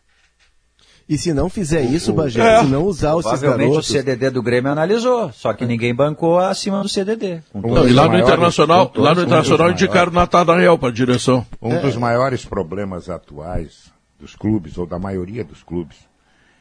[1.10, 2.60] E se não fizer isso, Bagé, é.
[2.60, 3.90] se não usar os Provavelmente garotos...
[3.90, 7.42] o CDD do Grêmio analisou, só que ninguém bancou acima do CDD.
[7.52, 11.44] Não, e lá no Internacional, lá no Internacional indicaram Natanael para a direção.
[11.60, 11.80] Um é.
[11.80, 15.96] dos maiores problemas atuais dos clubes, ou da maioria dos clubes,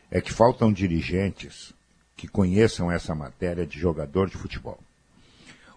[0.09, 1.71] é que faltam dirigentes
[2.17, 4.79] que conheçam essa matéria de jogador de futebol.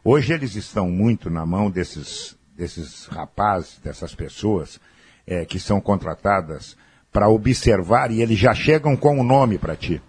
[0.03, 4.81] Hoje eles estão muito na mão desses, desses rapazes, dessas pessoas
[5.27, 6.75] é, que são contratadas
[7.13, 10.01] para observar e eles já chegam com o nome para ti.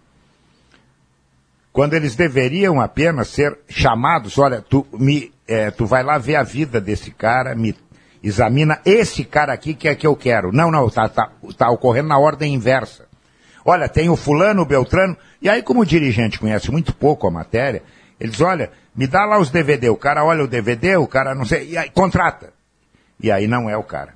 [1.72, 6.44] Quando eles deveriam apenas ser chamados, olha, tu, me, é, tu vai lá ver a
[6.44, 7.76] vida desse cara, me
[8.22, 10.52] examina esse cara aqui que é que eu quero.
[10.52, 13.06] Não, não, tá, tá, tá ocorrendo na ordem inversa.
[13.66, 17.32] Olha, tem o fulano, o Beltrano, e aí como o dirigente conhece muito pouco a
[17.32, 17.82] matéria,
[18.20, 21.46] eles, olha, me dá lá os DVD, o cara olha o DVD, o cara não
[21.46, 22.54] sei, e aí contrata.
[23.20, 24.14] E aí não é o cara.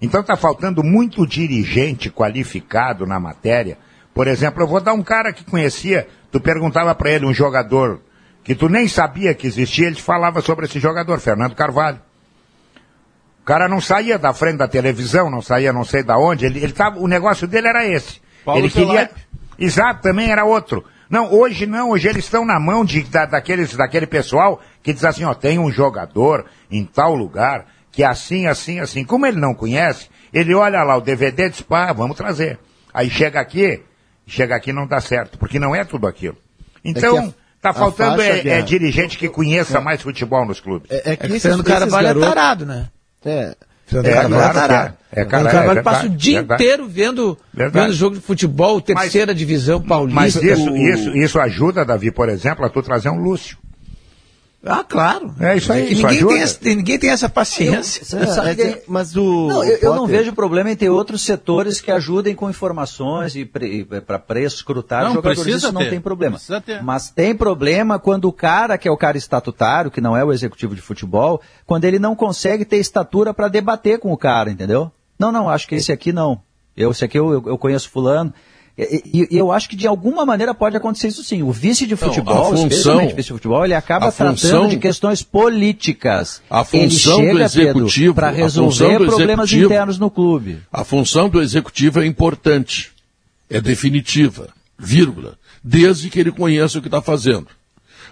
[0.00, 3.78] Então está faltando muito dirigente qualificado na matéria.
[4.14, 8.00] Por exemplo, eu vou dar um cara que conhecia, tu perguntava para ele um jogador
[8.44, 12.00] que tu nem sabia que existia, ele te falava sobre esse jogador, Fernando Carvalho.
[13.42, 16.62] O cara não saía da frente da televisão, não saía não sei da onde, ele,
[16.62, 18.20] ele tava, o negócio dele era esse.
[18.44, 19.10] Paulo ele queria.
[19.58, 20.84] Exato, também era outro.
[21.10, 25.04] Não, hoje não, hoje eles estão na mão de, da, daqueles, daquele pessoal que diz
[25.04, 27.66] assim, ó, tem um jogador em tal lugar,
[27.98, 29.02] que é assim, assim, assim.
[29.02, 32.56] Como ele não conhece, ele olha lá o DVD e diz, pá, vamos trazer.
[32.94, 33.82] Aí chega aqui,
[34.24, 36.36] chega aqui não dá certo, porque não é tudo aquilo.
[36.84, 39.80] Então, é tá faltando é, é, dirigente que conheça é.
[39.80, 40.88] mais futebol nos clubes.
[40.92, 42.28] É, é que é esse cara vale garotos...
[42.28, 42.88] tarado, né?
[43.24, 43.56] É.
[43.84, 44.94] Fernando é, Carvalho claro, é tarado.
[45.10, 46.62] É, é, cara, Carvalho é passa o dia verdade.
[46.62, 50.20] inteiro vendo, vendo jogo de futebol, terceira mas, divisão paulista.
[50.20, 50.76] Mas isso, o...
[50.76, 53.58] isso, isso ajuda, Davi, por exemplo, a tu trazer um Lúcio.
[54.68, 55.34] Ah, claro.
[55.40, 55.92] É isso aí.
[55.92, 58.02] Isso ninguém, tem essa, ninguém tem essa paciência.
[58.16, 59.48] Eu, é, é, mas o.
[59.48, 63.44] Não, eu, eu, não vejo problema em ter outros setores que ajudem com informações e
[63.44, 65.46] para preço, escrutar não, jogadores.
[65.46, 65.72] Isso ter.
[65.72, 66.38] não tem problema.
[66.82, 70.32] Mas tem problema quando o cara, que é o cara estatutário, que não é o
[70.32, 74.92] executivo de futebol, quando ele não consegue ter estatura para debater com o cara, entendeu?
[75.18, 76.40] Não, não, acho que esse aqui não.
[76.76, 78.32] Eu, esse aqui eu, eu conheço fulano.
[78.78, 81.42] E, e, eu acho que de alguma maneira pode acontecer isso sim.
[81.42, 85.20] O vice de futebol, não, função, vice de futebol, ele acaba tratando função, de questões
[85.20, 86.40] políticas.
[86.48, 90.60] A função ele chega, do executivo para resolver problemas internos no clube.
[90.72, 92.92] A função do executivo é importante,
[93.50, 97.48] é definitiva, vírgula, desde que ele conheça o que está fazendo.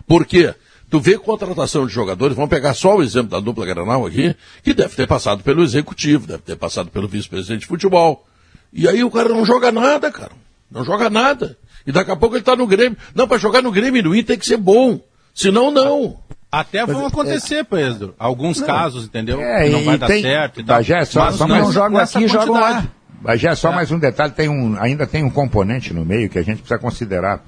[0.05, 0.53] Por quê?
[0.91, 4.75] Tu vê contratação de jogadores, vamos pegar só o exemplo da dupla Granal aqui, que
[4.75, 8.27] deve ter passado pelo executivo, deve ter passado pelo vice-presidente de futebol.
[8.73, 10.33] E aí o cara não joga nada, cara.
[10.71, 11.57] Não joga nada.
[11.87, 12.99] E daqui a pouco ele está no Grêmio.
[13.15, 15.01] Não, para jogar no Grêmio e no Inter tem que ser bom.
[15.35, 16.19] Senão, não.
[16.51, 18.15] Até vão é- acontecer, é, Pedro.
[18.19, 19.41] Alguns não, casos, entendeu?
[19.41, 20.63] É, não vai dar tem, certo.
[20.65, 22.85] Bagé, só, Mas só não jogam aqui, jogam lá.
[23.21, 23.75] Bagé, só é.
[23.75, 26.79] mais um detalhe, tem um, ainda tem um componente no meio que a gente precisa
[26.79, 27.45] considerar.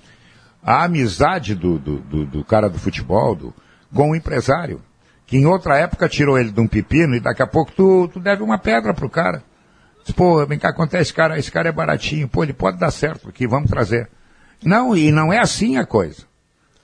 [0.63, 3.55] A amizade do, do, do, do cara do futebol do,
[3.95, 4.83] com o empresário.
[5.27, 8.19] Que em outra época tirou ele de um pepino e daqui a pouco tu, tu
[8.19, 9.43] deve uma pedra pro cara.
[10.13, 13.29] Pô, vem cá, acontece, esse cara, esse cara é baratinho, pô, ele pode dar certo
[13.29, 14.09] aqui, vamos trazer.
[14.65, 16.29] Não, e não é assim a coisa.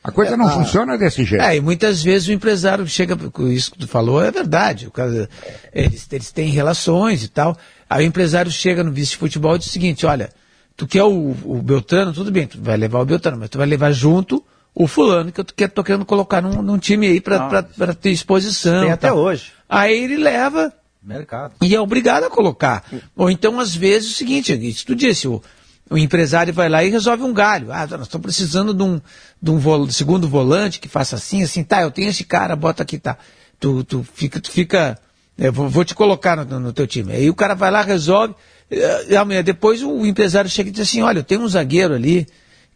[0.02, 1.42] A coisa é, não ah, funciona desse jeito.
[1.42, 4.86] É, e muitas vezes o empresário chega, com isso que tu falou é verdade.
[4.86, 5.28] O cara,
[5.72, 7.56] eles, eles têm relações e tal.
[7.88, 10.28] Aí o empresário chega no vice de futebol e diz o seguinte, olha,
[10.76, 13.66] tu quer o, o Beltrano, tudo bem, tu vai levar o Beltrano, mas tu vai
[13.66, 17.20] levar junto o fulano que eu tô, que tô querendo colocar num, num time aí
[17.20, 18.82] para ter exposição.
[18.82, 19.52] Tem até hoje.
[19.66, 20.70] Aí ele leva
[21.04, 21.54] Mercado.
[21.60, 22.84] E é obrigado a colocar.
[23.14, 25.42] Ou então, às vezes, o seguinte, isso tu disse, o,
[25.90, 27.70] o empresário vai lá e resolve um galho.
[27.70, 29.00] Ah, nós estamos precisando de um,
[29.40, 32.82] de um vol segundo volante que faça assim, assim, tá, eu tenho esse cara, bota
[32.82, 33.18] aqui, tá.
[33.60, 34.98] Tu, tu fica, tu fica,
[35.36, 37.12] eu vou, te colocar no, no, teu time.
[37.12, 38.34] Aí o cara vai lá, resolve,
[38.70, 42.26] e amanhã depois o empresário chega e diz assim, olha, eu tenho um zagueiro ali,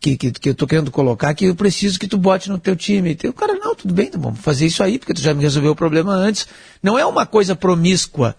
[0.01, 2.77] que, que, que eu tô querendo colocar, que eu preciso que tu bote no teu
[2.77, 3.17] time.
[3.23, 5.73] E o cara, não, tudo bem, vou fazer isso aí, porque tu já me resolveu
[5.73, 6.47] o problema antes.
[6.83, 8.37] Não é uma coisa promíscua.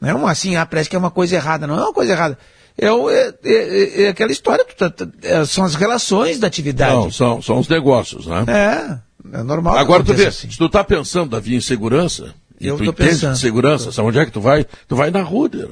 [0.00, 1.66] Não é uma assim, ah, parece que é uma coisa errada.
[1.66, 2.38] Não é uma coisa errada.
[2.76, 6.94] É, é, é, é aquela história, tá, tá, é, são as relações da atividade.
[6.94, 8.44] Não, são, são os negócios, né?
[8.48, 9.76] É, é normal.
[9.76, 10.50] Agora tu vê, assim.
[10.50, 13.34] se tu tá pensando, Davi, em segurança, eu tu entende pensando.
[13.34, 14.66] de segurança, sabe onde é que tu vai?
[14.88, 15.68] Tu vai na Ruder.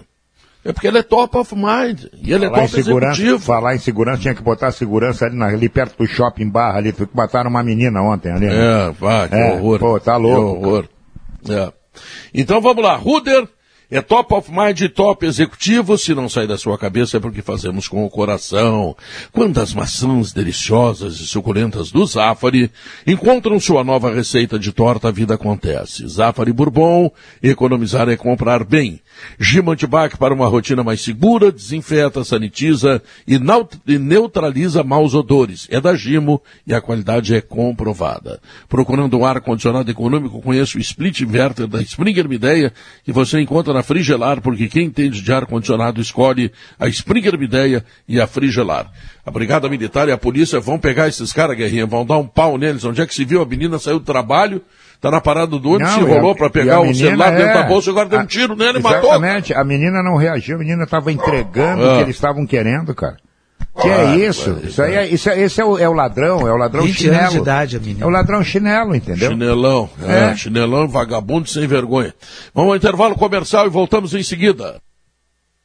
[0.64, 2.04] É porque ele é top of mind.
[2.22, 3.38] E ele é falar é top executivo.
[3.38, 6.94] Falar em segurança, tinha que botar segurança ali, ali perto do shopping barra ali.
[7.14, 8.46] mataram uma menina ontem ali.
[8.46, 8.54] Né?
[8.54, 9.78] É, vai, que é, horror.
[9.78, 10.60] Pô, tá louco.
[10.60, 10.88] Que horror.
[11.48, 11.72] É.
[12.34, 12.96] Então vamos lá.
[12.96, 13.48] Ruder
[13.90, 15.98] É top of mind, top executivo.
[15.98, 18.96] Se não sai da sua cabeça é porque fazemos com o coração.
[19.32, 22.70] Quantas maçãs deliciosas e suculentas do Zafari
[23.04, 26.06] encontram sua nova receita de torta, a vida acontece.
[26.06, 27.10] Zafari Bourbon,
[27.42, 29.00] economizar é comprar bem.
[29.38, 33.34] Gima antibac para uma rotina mais segura, desinfeta, sanitiza e,
[33.86, 35.66] e neutraliza maus odores.
[35.68, 38.40] É da Gimo e a qualidade é comprovada.
[38.68, 42.72] Procurando um ar-condicionado econômico, conheça o Split Inverter da Springer Mideia,
[43.04, 48.20] que você encontra na Frigelar, porque quem entende de ar-condicionado escolhe a Springer Mideia e
[48.20, 48.90] a Frigelar.
[49.24, 52.56] A Brigada Militar e a polícia vão pegar esses caras, Guerrinha, vão dar um pau
[52.58, 52.84] neles.
[52.84, 53.42] Onde é que se viu?
[53.42, 54.62] A menina saiu do trabalho,
[55.00, 57.36] tá na parada do ônibus, se enrolou para pegar o celular é...
[57.36, 59.10] dentro da bolsa, agora deu um tiro nele e matou.
[59.10, 61.92] Exatamente, a menina não reagiu, a menina estava entregando ah.
[61.92, 63.16] o que eles estavam querendo, cara.
[63.78, 64.58] Que é ah, é isso?
[64.64, 66.96] Isso aí é, isso é, esse é o, é o ladrão, é o ladrão 20
[66.96, 67.18] chinelo.
[67.20, 68.04] Anos de idade, a menina.
[68.04, 69.30] É o ladrão chinelo, entendeu?
[69.30, 70.36] Chinelão, é, é.
[70.36, 72.12] chinelão, vagabundo sem vergonha.
[72.52, 74.80] Vamos ao intervalo comercial e voltamos em seguida.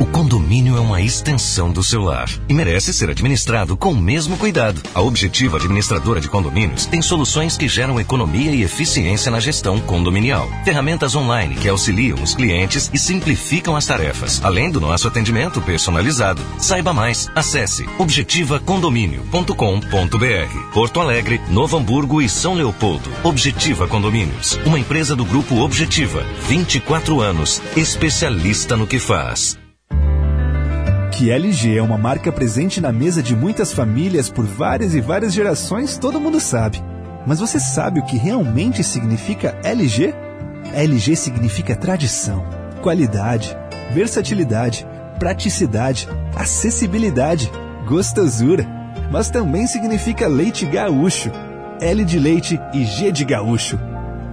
[0.00, 4.36] O condomínio é uma extensão do seu lar e merece ser administrado com o mesmo
[4.36, 4.82] cuidado.
[4.92, 10.48] A Objetiva Administradora de Condomínios tem soluções que geram economia e eficiência na gestão condominial.
[10.64, 16.42] Ferramentas online que auxiliam os clientes e simplificam as tarefas, além do nosso atendimento personalizado.
[16.58, 20.72] Saiba mais, acesse objetivacondomínio.com.br.
[20.72, 23.08] Porto Alegre, Novo Hamburgo e São Leopoldo.
[23.22, 26.26] Objetiva Condomínios, uma empresa do grupo Objetiva.
[26.48, 29.56] 24 anos, especialista no que faz.
[31.16, 35.32] Que LG é uma marca presente na mesa de muitas famílias por várias e várias
[35.32, 36.82] gerações, todo mundo sabe.
[37.24, 40.12] Mas você sabe o que realmente significa LG?
[40.74, 42.44] LG significa tradição,
[42.82, 43.56] qualidade,
[43.92, 44.86] versatilidade,
[45.18, 47.50] praticidade, acessibilidade,
[47.86, 48.66] gostosura.
[49.10, 51.30] Mas também significa leite gaúcho.
[51.80, 53.78] L de leite e G de gaúcho.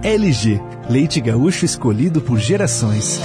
[0.02, 0.60] LG,
[0.90, 3.20] leite gaúcho escolhido por gerações.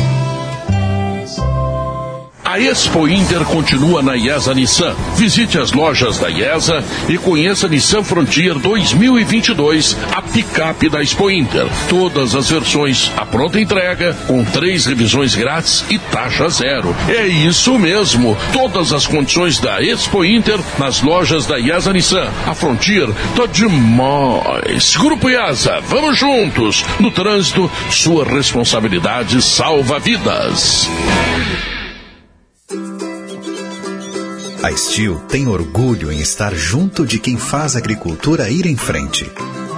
[2.58, 4.96] A Expo Inter continua na IESA Nissan.
[5.16, 11.30] Visite as lojas da IESA e conheça a Nissan Frontier 2022, a picape da Expo
[11.30, 11.68] Inter.
[11.88, 16.96] Todas as versões à pronta entrega, com três revisões grátis e taxa zero.
[17.08, 18.36] É isso mesmo.
[18.52, 22.28] Todas as condições da Expo Inter nas lojas da IESA Nissan.
[22.48, 24.96] A Frontier tá demais.
[24.96, 26.84] Grupo IESA, vamos juntos.
[27.00, 30.90] No trânsito, sua responsabilidade salva vidas.
[34.64, 39.30] A Steel tem orgulho em estar junto de quem faz a agricultura ir em frente.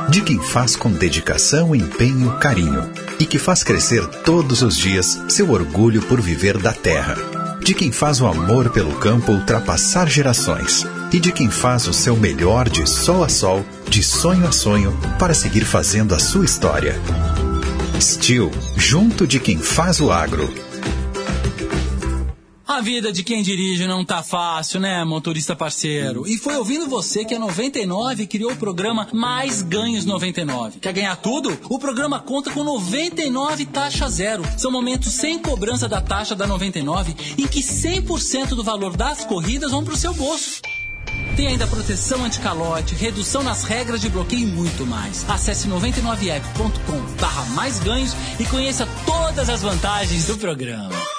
[0.09, 2.89] De quem faz com dedicação, empenho, carinho.
[3.19, 7.17] E que faz crescer todos os dias seu orgulho por viver da terra.
[7.61, 10.87] De quem faz o amor pelo campo ultrapassar gerações.
[11.11, 14.97] E de quem faz o seu melhor de sol a sol, de sonho a sonho,
[15.19, 16.99] para seguir fazendo a sua história.
[17.99, 20.68] Steel, junto de quem faz o agro.
[22.69, 26.27] A vida de quem dirige não tá fácil, né, motorista parceiro?
[26.27, 30.79] E foi ouvindo você que a 99 criou o programa Mais Ganhos 99.
[30.79, 31.57] Quer ganhar tudo?
[31.67, 34.43] O programa conta com 99 taxa zero.
[34.55, 39.71] São momentos sem cobrança da taxa da 99 em que 100% do valor das corridas
[39.71, 40.61] vão pro seu bolso.
[41.35, 45.27] Tem ainda proteção anti-calote, redução nas regras de bloqueio e muito mais.
[45.27, 51.18] Acesse 99app.com barra mais ganhos e conheça todas as vantagens do programa.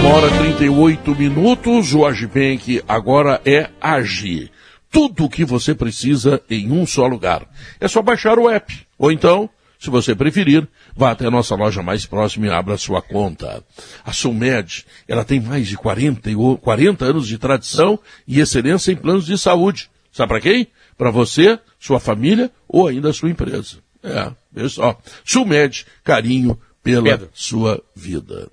[0.00, 4.52] Uma hora 38 minutos, o Agibank agora é Agir
[4.96, 7.46] tudo o que você precisa em um só lugar.
[7.78, 8.74] É só baixar o app.
[8.98, 9.46] Ou então,
[9.86, 10.66] se você preferir,
[10.96, 13.62] vá até a nossa loja mais próxima e abra sua conta.
[14.04, 16.28] A Sulmed, ela tem mais de 40,
[16.60, 19.88] 40 anos de tradição e excelência em planos de saúde.
[20.10, 20.66] Sabe para quem?
[20.98, 23.76] Para você, sua família ou ainda a sua empresa.
[24.02, 24.98] É, veja só.
[25.24, 27.30] Sulmed, carinho pela Pedro.
[27.32, 28.48] sua vida.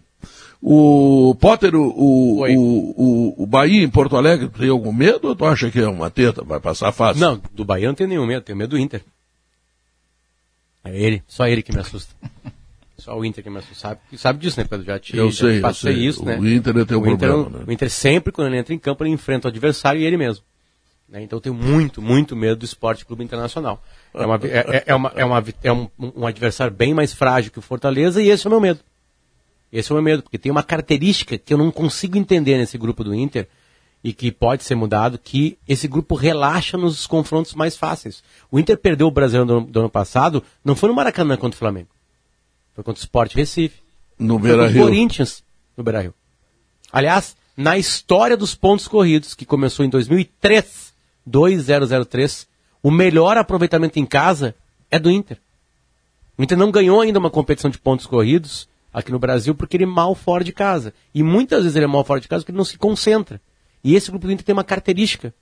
[0.62, 5.46] O Potter, o, o, o, o, Bahia em Porto Alegre, tem algum medo ou tu
[5.46, 7.22] acha que é uma teta, vai passar fácil?
[7.22, 9.02] Não, do Bahia não tenho nenhum medo, tenho medo do Inter.
[10.84, 12.14] É ele, só ele que me assusta.
[12.98, 13.76] Só o Inter que me assusta.
[13.76, 14.86] Sabe, sabe disso, né, Pedro?
[14.86, 16.08] Já te eu sei, passei eu sei.
[16.08, 16.38] isso, né?
[16.38, 17.66] O Inter é teu o problema, Inter, né?
[17.68, 20.44] O Inter sempre, quando ele entra em campo, ele enfrenta o adversário e ele mesmo.
[21.10, 21.22] Né?
[21.22, 23.84] Então eu tenho muito, muito medo do Esporte Clube Internacional.
[24.14, 27.52] É, uma, é, é, é, uma, é, uma, é um, um adversário bem mais frágil
[27.52, 28.80] que o Fortaleza e esse é o meu medo.
[29.72, 32.78] Esse é o meu medo, porque tem uma característica que eu não consigo entender nesse
[32.78, 33.48] grupo do Inter
[34.04, 38.22] e que pode ser mudado, que esse grupo relaxa nos confrontos mais fáceis.
[38.52, 41.60] O Inter perdeu o Brasileiro do, do ano passado, não foi no Maracanã contra o
[41.60, 41.88] Flamengo.
[42.76, 43.82] Foi contra o Sport Recife.
[44.20, 44.84] No Beira-Rio.
[44.84, 45.44] Corinthians,
[45.78, 46.14] no Beira-Rio.
[46.92, 50.94] Aliás, na história dos pontos corridos, que começou em 2003,
[51.26, 52.48] 2003,
[52.82, 54.54] o melhor aproveitamento em casa
[54.92, 55.38] é do Inter.
[56.38, 59.86] O Inter não ganhou ainda uma competição de pontos corridos aqui no Brasil porque ele
[59.86, 60.94] é mal fora de casa.
[61.14, 63.40] E muitas vezes ele é mal fora de casa porque ele não se concentra.
[63.84, 65.34] E esse grupo do Inter tem uma característica,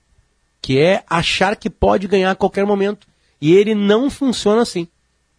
[0.60, 3.06] que é achar que pode ganhar a qualquer momento.
[3.40, 4.88] E ele não funciona assim.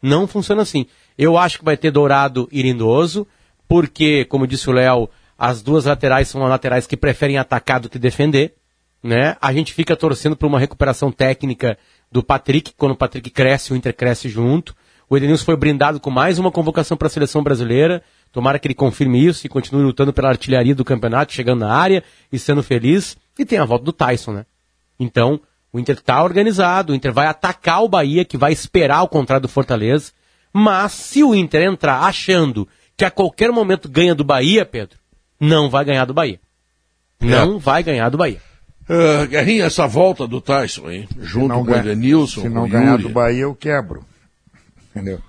[0.01, 0.85] Não funciona assim.
[1.17, 3.27] Eu acho que vai ter Dourado e Lindoso,
[3.67, 7.99] porque, como disse o Léo, as duas laterais são laterais que preferem atacar do que
[7.99, 8.53] defender.
[9.01, 9.35] Né?
[9.41, 11.77] A gente fica torcendo por uma recuperação técnica
[12.11, 14.75] do Patrick, quando o Patrick cresce, o Inter cresce junto.
[15.09, 18.01] O Edenilson foi brindado com mais uma convocação para a seleção brasileira.
[18.33, 22.03] Tomara que ele confirme isso e continue lutando pela artilharia do campeonato, chegando na área
[22.31, 23.15] e sendo feliz.
[23.37, 24.45] E tem a volta do Tyson, né?
[24.99, 25.39] Então,
[25.71, 29.43] o Inter está organizado, o Inter vai atacar o Bahia, que vai esperar o contrário
[29.43, 30.11] do Fortaleza.
[30.51, 32.67] Mas se o Inter entrar achando
[32.97, 34.97] que a qualquer momento ganha do Bahia, Pedro,
[35.39, 36.39] não vai ganhar do Bahia.
[37.21, 37.59] Não é.
[37.59, 38.41] vai ganhar do Bahia.
[38.89, 41.07] Uh, Guerrinha, essa volta do Tyson, hein?
[41.21, 42.41] Junto com o Edenilson.
[42.41, 44.03] Se não ganhar do Bahia, eu quebro.
[44.89, 45.21] Entendeu?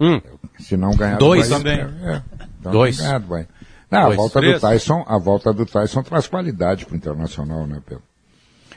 [0.00, 0.20] Hum.
[0.58, 2.10] Se não ganhar Dois do Bahia, também.
[2.10, 2.22] É,
[2.68, 2.98] então Dois.
[2.98, 3.48] Não, do Bahia.
[3.90, 4.12] não Dois.
[4.12, 4.54] a volta Três.
[4.54, 8.02] do Tyson, a volta do Tyson traz qualidade para o internacional, né, Pedro?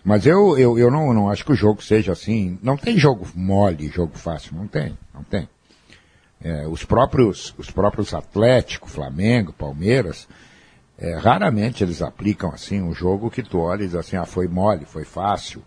[0.03, 2.57] Mas eu, eu, eu não, não acho que o jogo seja assim.
[2.63, 4.55] Não tem jogo mole, jogo fácil.
[4.55, 5.47] Não tem, não tem.
[6.41, 10.27] É, os próprios, os próprios Atlético, Flamengo, Palmeiras,
[10.97, 14.47] é, raramente eles aplicam assim um jogo que tu olha e diz assim, ah, foi
[14.47, 15.61] mole, foi fácil.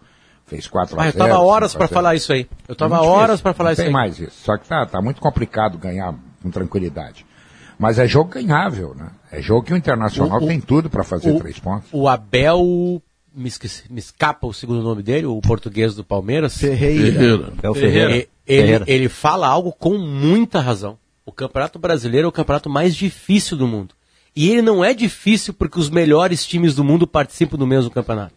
[0.46, 1.16] Fez 4 a 0.
[1.18, 2.48] Ah, eu tava horas para falar isso aí.
[2.66, 3.92] Eu tava horas para falar não isso tem aí.
[3.92, 4.44] mais isso.
[4.44, 7.24] Só que tá, tá muito complicado ganhar com tranquilidade.
[7.82, 9.10] Mas é jogo ganhável, né?
[9.28, 11.88] É jogo que o Internacional o, tem tudo para fazer o, três pontos.
[11.90, 13.02] O Abel
[13.34, 16.56] me, esqueci, me, escapa o segundo nome dele, o português do Palmeiras.
[16.56, 17.10] Ferreira.
[17.10, 17.52] Ferreira.
[17.60, 18.12] É o Ferreira.
[18.14, 18.84] Ele, Ferreira.
[18.86, 20.96] ele fala algo com muita razão.
[21.26, 23.96] O Campeonato Brasileiro é o campeonato mais difícil do mundo.
[24.34, 28.36] E ele não é difícil porque os melhores times do mundo participam do mesmo campeonato.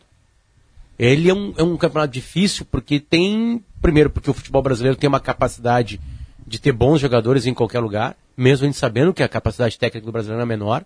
[0.98, 5.08] Ele é um, é um campeonato difícil porque tem, primeiro, porque o futebol brasileiro tem
[5.08, 6.02] uma capacidade
[6.46, 10.06] de ter bons jogadores em qualquer lugar, mesmo a gente sabendo que a capacidade técnica
[10.06, 10.86] do brasileiro é menor,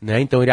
[0.00, 0.20] né?
[0.20, 0.52] Então ele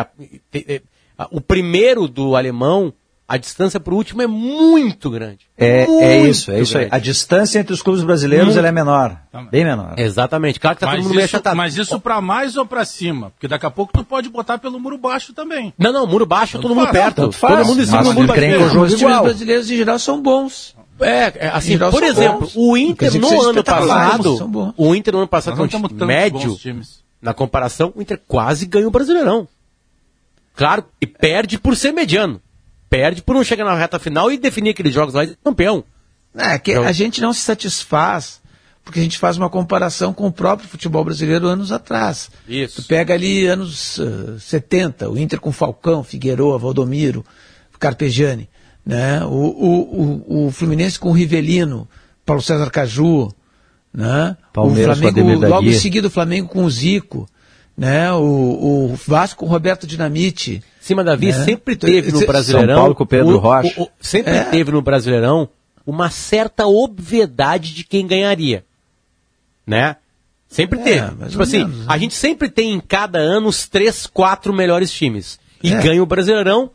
[1.31, 2.93] o primeiro do alemão
[3.29, 5.41] a distância para o último é muito grande.
[5.55, 6.89] É, é isso, é isso grande.
[6.91, 6.97] aí.
[6.97, 9.21] A distância entre os clubes brasileiros é menor,
[9.51, 9.93] bem menor.
[9.99, 10.59] Exatamente.
[10.59, 11.55] Claro que tá mas todo mundo isso, meio achatado.
[11.55, 13.29] Mas isso para mais ou para cima?
[13.29, 15.71] Porque daqui a pouco tu pode botar pelo muro baixo também.
[15.77, 17.29] Não, não, muro baixo, todo mundo perto.
[17.29, 18.81] Todo mundo em cima do muro baixo.
[18.81, 20.75] Os times brasileiros em geral são bons.
[20.99, 22.53] É, é assim, por exemplo, bons.
[22.55, 26.57] o Inter no ano passado, o Inter no ano passado, um médio,
[27.21, 29.47] na comparação, o Inter quase ganha o Brasileirão.
[30.55, 32.41] Claro, e perde por ser mediano
[32.89, 35.83] perde por não chegar na reta final e definir aqueles jogos lá e campeão.
[36.35, 38.39] É, que a gente não se satisfaz
[38.89, 42.31] porque a gente faz uma comparação com o próprio futebol brasileiro anos atrás.
[42.47, 42.81] Isso.
[42.81, 47.23] Tu pega ali anos uh, 70, o Inter com Falcão, Figueroa, Valdomiro,
[47.79, 48.49] Carpegiani,
[48.83, 49.23] né?
[49.25, 51.87] O, o, o, o Fluminense com Rivelino,
[52.25, 53.31] Paulo César Caju,
[53.93, 54.35] né?
[54.51, 57.29] Palmeiras o Flamengo, logo em seguida o Flamengo com o Zico,
[57.77, 58.11] né?
[58.13, 60.63] O, o Vasco com o Roberto Dinamite.
[60.79, 61.45] Cima Davi né?
[61.45, 62.73] sempre teve no Brasileirão.
[62.73, 63.81] São Paulo com o Pedro o, Rocha.
[63.81, 64.43] O, sempre é.
[64.45, 65.49] teve no Brasileirão
[65.85, 68.63] uma certa obviedade de quem ganharia.
[69.67, 69.97] Né?
[70.47, 71.29] Sempre é, teve.
[71.29, 71.85] Tipo assim, menos, né?
[71.87, 75.39] a gente sempre tem em cada ano os três, quatro melhores times.
[75.61, 75.81] E é.
[75.81, 76.71] ganha o Brasileirão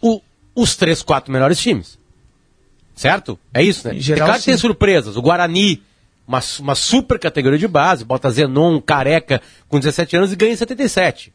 [0.00, 0.20] o,
[0.54, 1.98] os três, quatro melhores times.
[2.94, 3.38] Certo?
[3.52, 3.96] É isso, né?
[3.96, 5.16] Em geral, claro que tem surpresas.
[5.16, 5.82] O Guarani,
[6.28, 10.56] uma, uma super categoria de base, bota Zenon, careca, com 17 anos e ganha em
[10.56, 11.32] 77.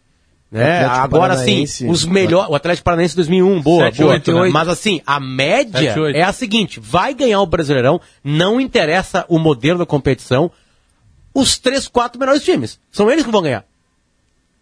[0.51, 0.83] Né?
[0.83, 2.49] Agora sim, os melhores.
[2.49, 4.13] O Atlético Paranaense 2001, boa, 7, boa.
[4.13, 4.53] 8, 8.
[4.53, 9.37] Mas assim, a média 7, é a seguinte: vai ganhar o Brasileirão, não interessa o
[9.37, 10.51] modelo da competição,
[11.33, 12.79] os três, quatro melhores times.
[12.91, 13.63] São eles que vão ganhar.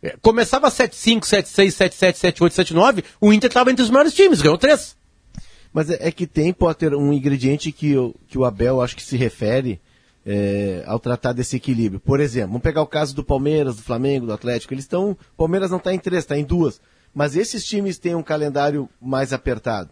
[0.03, 4.57] É, começava 7-5, 7-6, 7-7, 7-8, 7-9, o Inter estava entre os melhores times, ganhou
[4.57, 4.95] três.
[5.73, 7.95] Mas é, é que tem, Potter, um ingrediente que,
[8.27, 9.79] que o Abel acho que se refere
[10.29, 12.01] é, ao tratar desse equilíbrio.
[12.01, 14.73] Por exemplo, vamos pegar o caso do Palmeiras, do Flamengo, do Atlético.
[14.73, 15.17] Eles estão.
[15.37, 16.81] Palmeiras não está em três, está em duas.
[17.15, 19.89] Mas esses times têm um calendário mais apertado.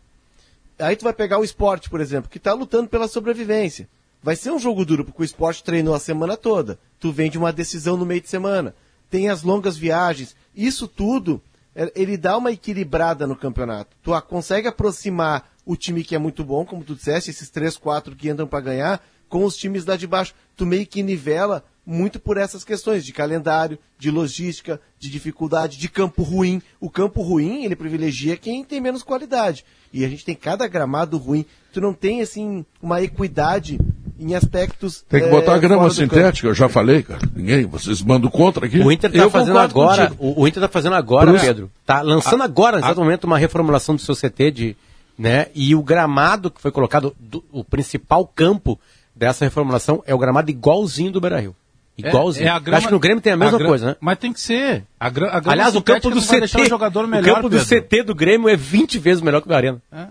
[0.78, 3.88] Aí tu vai pegar o esporte, por exemplo, que está lutando pela sobrevivência.
[4.22, 6.78] Vai ser um jogo duro, porque o esporte treinou a semana toda.
[7.00, 8.76] Tu vem de uma decisão no meio de semana.
[9.10, 10.36] Tem as longas viagens.
[10.54, 11.42] Isso tudo,
[11.74, 13.96] é, ele dá uma equilibrada no campeonato.
[14.04, 18.16] Tu consegue aproximar o time que é muito bom, como tu disseste, esses três, quatro
[18.16, 20.34] que entram para ganhar, com os times lá de baixo.
[20.56, 25.88] Tu meio que nivela muito por essas questões de calendário, de logística, de dificuldade, de
[25.88, 26.62] campo ruim.
[26.80, 29.64] O campo ruim, ele privilegia quem tem menos qualidade.
[29.94, 31.46] E a gente tem cada gramado ruim.
[31.72, 33.80] Tu não tem, assim, uma equidade
[34.20, 35.06] em aspectos.
[35.08, 37.22] Tem que botar é, grama sintética, eu já falei, cara.
[37.36, 38.80] Ninguém, vocês mandam contra aqui.
[38.80, 41.70] O Inter está fazendo agora, o, o, Inter tá fazendo agora, Pedro.
[41.86, 44.78] Tá lançando a, agora, nesse momento, uma reformulação do seu CT de.
[45.18, 48.78] Né, e o gramado que foi colocado, do, o principal campo
[49.16, 51.56] dessa reformulação é o gramado igualzinho do Beira Rio.
[52.02, 52.48] É, igualzinho.
[52.48, 53.96] É, é grama, Acho que no Grêmio tem a mesma a coisa, né?
[54.02, 54.84] Mas tem que ser.
[55.00, 57.88] A, a Aliás, o campo do CT, o, jogador melhor, o campo do Pedro.
[57.88, 59.82] CT do Grêmio é 20 vezes melhor que o da Arena.
[59.92, 60.08] É.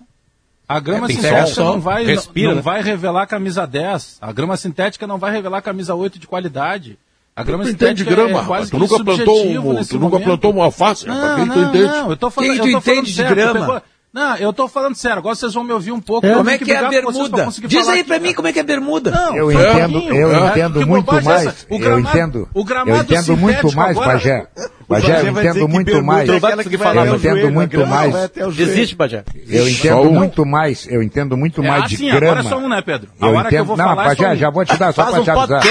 [0.66, 2.62] A grama é, sintética não, vai, Respira, não, não né?
[2.62, 4.18] vai revelar camisa 10.
[4.20, 6.98] A grama sintética não vai revelar camisa 8 de qualidade.
[7.36, 11.04] A grama sintética grama, é quase tu nunca plantou um, tu nunca plantou uma alface,
[11.04, 11.84] não, quem não, tu entende?
[11.88, 13.82] Não, eu tô falando, quem tu eu tô entende de certo, grama?
[14.14, 16.24] Não, eu tô falando sério, agora vocês vão me ouvir um pouco.
[16.24, 16.34] É.
[16.34, 17.48] Como é que, que é a bermuda?
[17.66, 19.10] Diz aí pra mim como é que é a bermuda.
[19.10, 20.50] Não, eu entendo, eu é.
[20.50, 21.66] entendo muito mais.
[21.68, 24.46] O gramado, eu entendo, o gramado eu entendo muito mais, agora, Pajé.
[24.88, 26.28] Bajé, eu entendo muito mais.
[26.28, 28.14] Eu entendo muito mais.
[28.54, 29.24] Desiste, Bajé.
[29.48, 32.40] Eu entendo muito mais, eu entendo muito é mais de assim, grama.
[32.40, 33.08] Agora é só um, né, Pedro?
[33.20, 35.30] A hora que eu vou falar Não, Bajé, já vou te dar só pra te
[35.30, 35.62] avisar.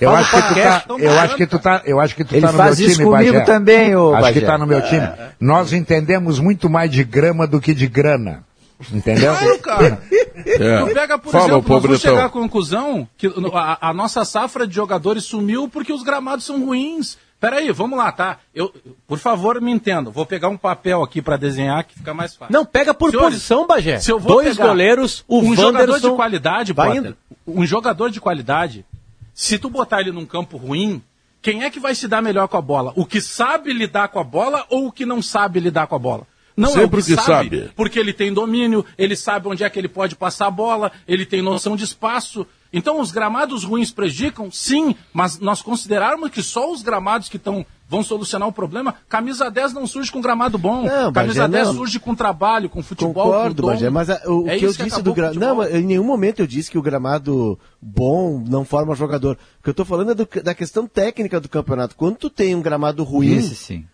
[0.00, 2.52] Eu acho que tu tá, eu acho que tu tá, eu acho que tu tá
[2.52, 3.40] no meu time, Bajé.
[3.40, 5.08] também, ô Acho que tá no meu time.
[5.40, 8.44] Nós entendemos muito mais de grama do que de grana.
[8.92, 9.34] Entendeu?
[9.34, 10.02] Claro, cara.
[10.46, 10.78] É.
[10.80, 14.66] Tu pega, por Fala, exemplo, nós vamos chegar à conclusão que a, a, nossa safra
[14.66, 17.18] de jogadores sumiu porque os gramados são ruins.
[17.40, 18.38] Peraí, vamos lá, tá?
[18.54, 18.72] Eu,
[19.06, 20.10] por favor, me entenda.
[20.10, 22.52] Vou pegar um papel aqui para desenhar que fica mais fácil.
[22.52, 23.98] Não, pega por Senhores, posição, Bagé.
[23.98, 27.14] Se eu vou Dois goleiros, o um jogador de qualidade, Potter,
[27.46, 28.84] um jogador de qualidade,
[29.32, 31.02] se tu botar ele num campo ruim,
[31.40, 32.92] quem é que vai se dar melhor com a bola?
[32.94, 35.98] O que sabe lidar com a bola ou o que não sabe lidar com a
[35.98, 36.26] bola?
[36.54, 39.64] Não Sempre é o que, que sabe, sabe, porque ele tem domínio, ele sabe onde
[39.64, 42.46] é que ele pode passar a bola, ele tem noção de espaço.
[42.72, 44.50] Então os gramados ruins prejudicam?
[44.50, 49.50] Sim, mas nós considerarmos que só os gramados que estão vão solucionar o problema, camisa
[49.50, 50.84] 10 não surge com gramado bom.
[50.84, 51.74] Não, camisa Bagé, 10 não.
[51.74, 54.84] surge com trabalho, com futebol, Concordo, com Bagé, mas a, o, é que eu que
[54.84, 55.40] disse do gramado...
[55.40, 59.36] Não, em nenhum momento eu disse que o gramado bom não forma jogador.
[59.58, 61.96] O que eu estou falando é do, da questão técnica do campeonato.
[61.96, 63.38] Quando tu tem um gramado ruim...
[63.38, 63.84] Esse sim.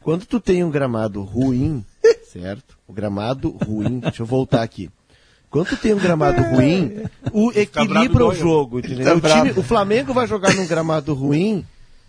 [0.00, 1.84] Quando tu tem um gramado ruim,
[2.30, 2.78] certo?
[2.86, 4.90] O gramado ruim, deixa eu voltar aqui.
[5.54, 9.20] Quando tu tem um gramado ruim, o equilibra o jogo, entendeu?
[9.20, 11.64] Tá o, time, o Flamengo vai jogar num gramado ruim,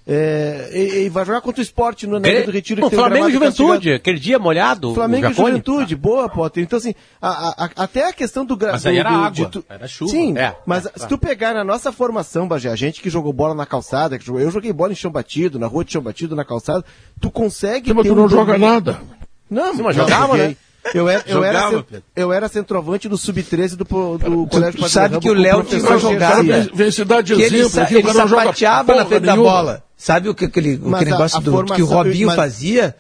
[0.07, 2.81] é, e, e, vai jogar contra o esporte no Anel do Retiro.
[2.81, 4.95] Que o Flamengo e Juventude, aquele dia molhado.
[4.95, 6.63] Flamengo e Juventude, boa, Potter.
[6.63, 8.83] Então, assim, a, a, até a questão do gramado.
[8.83, 9.63] Mas aí era do, água, tu...
[9.69, 10.09] era chuva.
[10.09, 13.31] Sim, é, mas é, se tu pegar na nossa formação, Bagé, a gente que jogou
[13.31, 16.01] bola na calçada, que jogou, eu joguei bola em chão batido, na rua de chão
[16.01, 16.83] batido, na calçada,
[17.21, 17.89] tu consegue.
[17.89, 18.99] Sim, mas tu não um joga nada.
[19.47, 20.57] Não, Sim, mas jogava, né?
[20.93, 23.83] Eu era, eu, era, eu era centroavante do Sub-13 do,
[24.17, 26.45] do Colégio Tu sabe que o Léo tinha jogado.
[26.73, 29.83] Vem cidade de exemplo, ele, ele sapateava na frente da bola.
[29.97, 32.35] Sabe o que aquele, aquele negócio a, a do, que o Robinho mas...
[32.35, 32.95] fazia?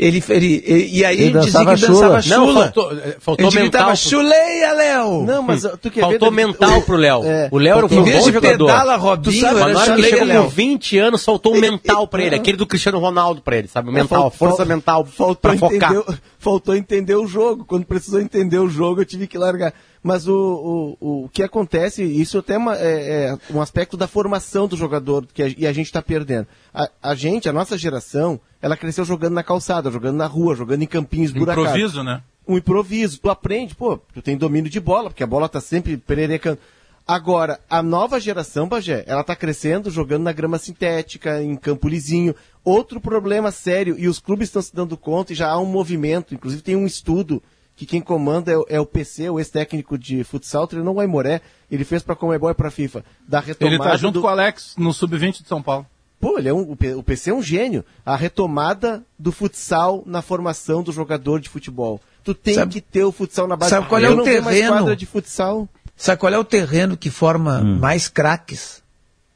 [0.00, 2.38] Ele, ele, ele, e aí ele dizia que dançava chula.
[2.38, 3.86] Não, faltou, eh, faltou ele mental.
[3.88, 3.96] Pro...
[3.96, 5.24] chuleia, Léo!
[5.24, 7.22] Não, mas tu quer faltou ver, mental o, pro Léo.
[7.22, 8.66] É, o Léo era um bom jogador.
[8.66, 10.42] Pedala, Robinho, sabe, mas na hora que chegou Léo.
[10.44, 12.34] com 20 anos, faltou o mental pra ele.
[12.34, 13.90] Aquele do Cristiano Ronaldo pra ele, sabe?
[13.90, 15.92] O é, mental, força mental faltou pra focar.
[15.92, 17.66] Entender, faltou entender o jogo.
[17.66, 19.74] Quando precisou entender o jogo, eu tive que largar.
[20.02, 24.06] Mas o, o, o que acontece, isso até é, uma, é, é um aspecto da
[24.06, 26.46] formação do jogador que a, e a gente está perdendo.
[26.72, 30.82] A, a, gente, a nossa geração, ela cresceu jogando na calçada, jogando na rua, jogando
[30.82, 31.70] em campinhos buracados.
[31.70, 32.22] Improviso, né?
[32.48, 33.20] Um improviso.
[33.20, 36.58] Tu aprende, pô, tu tem domínio de bola, porque a bola tá sempre pererecando.
[37.06, 42.34] Agora, a nova geração, Bagé, ela tá crescendo jogando na grama sintética, em campo lisinho.
[42.64, 46.34] Outro problema sério, e os clubes estão se dando conta, e já há um movimento,
[46.34, 47.42] inclusive tem um estudo
[47.80, 51.82] que quem comanda é, é o PC, o ex-técnico de futsal, treinou o Aimoré, ele
[51.82, 54.20] fez para Comebol e para FIFA, da retomada Ele tá junto do...
[54.20, 55.86] com o Alex no Sub-20 de São Paulo.
[56.20, 57.82] Pô, ele é um, o PC é um gênio.
[58.04, 61.98] A retomada do futsal na formação do jogador de futebol.
[62.22, 63.70] Tu tem sabe, que ter o futsal na base.
[63.70, 64.94] Sabe qual é o terreno?
[64.94, 65.66] de futsal.
[65.96, 67.78] Sabe qual é o terreno que forma hum.
[67.78, 68.82] mais craques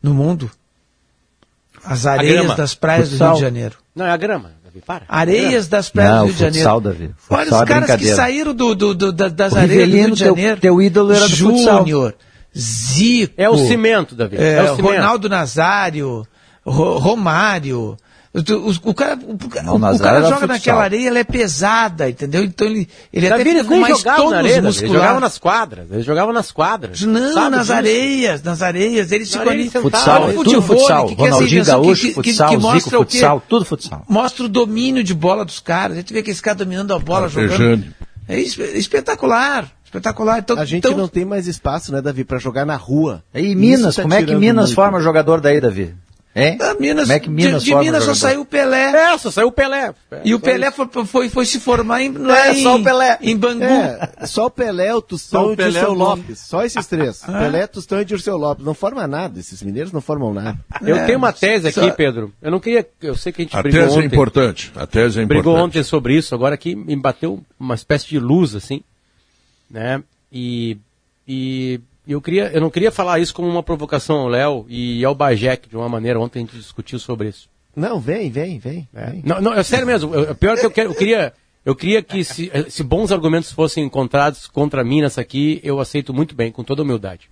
[0.02, 0.50] no mundo?
[1.82, 3.28] As areias das praias futsal.
[3.28, 3.78] do Rio de Janeiro.
[3.94, 5.04] Não, é a grama para.
[5.08, 6.70] Areias das praias não, do Rio de Janeiro.
[6.70, 7.14] Futsal, Davi.
[7.16, 10.10] Futsal Olha os é caras que saíram do, do, do das o areias do Rio
[10.12, 10.60] de Janeiro.
[10.60, 12.14] Teu, teu ídolo era do Júnior,
[12.56, 13.34] Zico.
[13.36, 14.36] É o cimento, Davi.
[14.36, 14.94] É, é o cimento.
[14.94, 16.26] Ronaldo Nazário,
[16.64, 17.96] Romário.
[18.34, 20.48] O, o cara, o, não, o cara joga futsal.
[20.48, 22.42] naquela areia, ela é pesada, entendeu?
[22.42, 24.82] Então ele, ele até fica com mais tônus areia, musculares.
[24.82, 27.00] Ele jogava nas quadras, ele jogava nas quadras.
[27.02, 27.72] Não, nas disso?
[27.72, 29.12] areias, nas areias.
[29.12, 29.70] Eles ficam ali.
[29.70, 31.06] Futsal, é tudo futsal.
[31.06, 34.04] Que, Ronaldinho Gaúcho, que, futsal, que, que mostra Zico, futsal, tudo futsal.
[34.08, 35.96] Mostra o domínio de bola dos caras.
[35.96, 37.84] A gente vê que esse cara dominando a bola, jogando.
[38.26, 39.70] É espetacular.
[39.84, 40.40] Espetacular.
[40.40, 40.98] Então, a gente então...
[40.98, 43.22] não tem mais espaço, né, Davi, para jogar na rua.
[43.32, 44.74] E Minas, tá como é que Minas muito.
[44.74, 45.94] forma jogador daí, Davi?
[46.34, 46.56] É?
[46.56, 48.90] Da Minas, Como é que Minas de, de Minas só saiu o Pelé.
[48.90, 49.94] É, só saiu o Pelé.
[50.10, 52.82] É, e o Pelé foi, foi, foi, se formar em, lá é, em, só o
[52.82, 53.18] Pelé.
[53.22, 53.62] em Bangu.
[53.62, 56.40] É, só o Pelé, o Tustão e o Dirceu Lopes.
[56.40, 57.22] Só esses três.
[57.22, 57.38] Ah.
[57.38, 58.64] Pelé, Tustão e Dirceu Lopes.
[58.64, 59.38] Não forma nada.
[59.38, 60.58] Esses mineiros não formam nada.
[60.82, 61.90] Eu é, tenho uma tese aqui, só...
[61.92, 62.32] Pedro.
[62.42, 62.84] Eu não queria...
[63.00, 64.04] Eu sei que a gente a brigou tese é ontem.
[64.04, 64.72] é importante.
[64.74, 65.44] A tese é importante.
[65.44, 66.34] Brigou ontem sobre isso.
[66.34, 68.82] Agora aqui me bateu uma espécie de luz, assim.
[69.70, 70.02] Né?
[70.32, 70.76] E...
[71.26, 75.14] E eu, queria, eu não queria falar isso como uma provocação ao Léo e ao
[75.14, 77.48] Bajek, de uma maneira, ontem a gente discutiu sobre isso.
[77.74, 78.88] Não, vem, vem, vem.
[78.94, 79.10] É.
[79.10, 79.22] vem.
[79.24, 80.14] Não, não, é sério mesmo.
[80.14, 81.32] Eu, pior que eu, quero, eu queria.
[81.64, 86.12] Eu queria que se, se, bons argumentos fossem encontrados contra mim nessa aqui, eu aceito
[86.12, 87.30] muito bem, com toda humildade.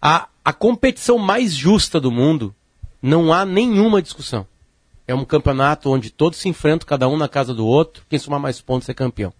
[0.00, 2.54] A, a competição mais justa do mundo,
[3.00, 4.46] não há nenhuma discussão.
[5.08, 8.38] É um campeonato onde todos se enfrentam, cada um na casa do outro, quem somar
[8.38, 9.32] mais pontos é campeão.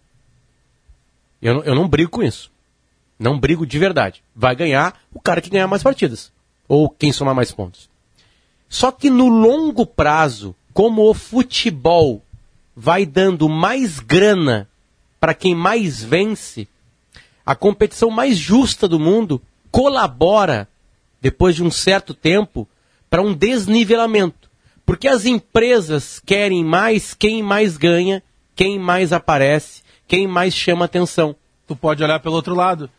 [1.42, 2.50] Eu, eu não brigo com isso.
[3.18, 4.22] Não brigo de verdade.
[4.34, 6.32] Vai ganhar o cara que ganhar mais partidas.
[6.68, 7.88] Ou quem somar mais pontos.
[8.68, 12.22] Só que no longo prazo, como o futebol
[12.74, 14.68] vai dando mais grana
[15.20, 16.68] para quem mais vence,
[17.46, 19.40] a competição mais justa do mundo
[19.70, 20.68] colabora,
[21.20, 22.68] depois de um certo tempo,
[23.08, 24.50] para um desnivelamento.
[24.84, 28.22] Porque as empresas querem mais quem mais ganha,
[28.54, 31.34] quem mais aparece, quem mais chama atenção.
[31.66, 32.90] Tu pode olhar pelo outro lado.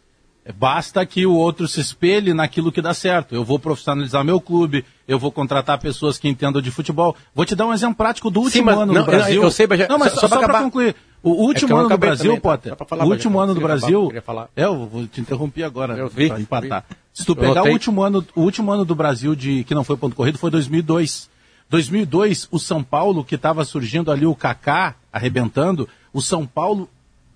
[0.53, 3.33] Basta que o outro se espelhe naquilo que dá certo.
[3.33, 7.15] Eu vou profissionalizar meu clube, eu vou contratar pessoas que entendam de futebol.
[7.33, 9.41] Vou te dar um exemplo prático do último Sim, ano não, no Brasil.
[9.41, 10.95] Eu, sei, mas, não, mas só, só, para concluir.
[11.23, 14.11] O último é ano do Brasil, também, Potter, falar, o último ano do Brasil...
[14.23, 16.85] Falar, é, eu vou te interromper agora para empatar.
[16.87, 16.95] Vi.
[17.11, 19.97] Se tu pegar o último, ano, o último ano do Brasil de que não foi
[19.97, 21.27] ponto corrido foi 2002.
[21.67, 26.87] 2002, o São Paulo, que estava surgindo ali o Kaká, arrebentando, o São Paulo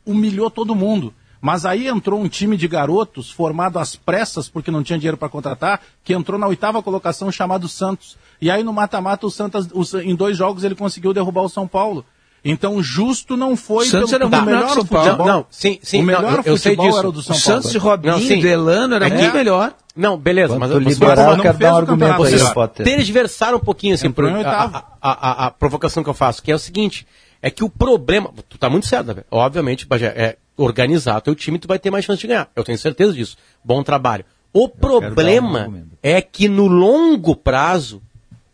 [0.05, 1.12] humilhou todo mundo.
[1.42, 5.30] Mas aí entrou um time de garotos formado às pressas, porque não tinha dinheiro para
[5.30, 8.18] contratar, que entrou na oitava colocação chamado Santos.
[8.42, 9.68] E aí no mata-mata o Santos,
[10.04, 12.06] em dois jogos ele conseguiu derrubar o São Paulo.
[12.44, 15.06] Então justo não foi Santos pelo, era o melhor São Paulo.
[15.06, 15.28] Futebol.
[15.28, 16.02] Não, sim, sim.
[16.02, 17.62] O melhor não, eu, futebol eu era o do São o Paulo.
[17.62, 18.40] Santos de Robinho, não, sim.
[18.40, 19.14] Delano era é.
[19.14, 19.74] muito melhor.
[19.96, 22.86] Não, beleza, mas eu liberar, eu quero dar um argumento aí, Potter.
[22.86, 26.56] Tergiversaram um pouquinho assim, por, a, a, a, a, provocação que eu faço, que é
[26.56, 27.06] o seguinte,
[27.42, 29.24] é que o problema, tu tá muito certo, né?
[29.30, 29.86] obviamente,
[30.16, 32.49] é, organizar teu time, tu vai ter mais chance de ganhar.
[32.55, 33.38] Eu tenho certeza disso.
[33.64, 34.26] Bom trabalho.
[34.51, 38.01] O Eu problema um é que no longo prazo,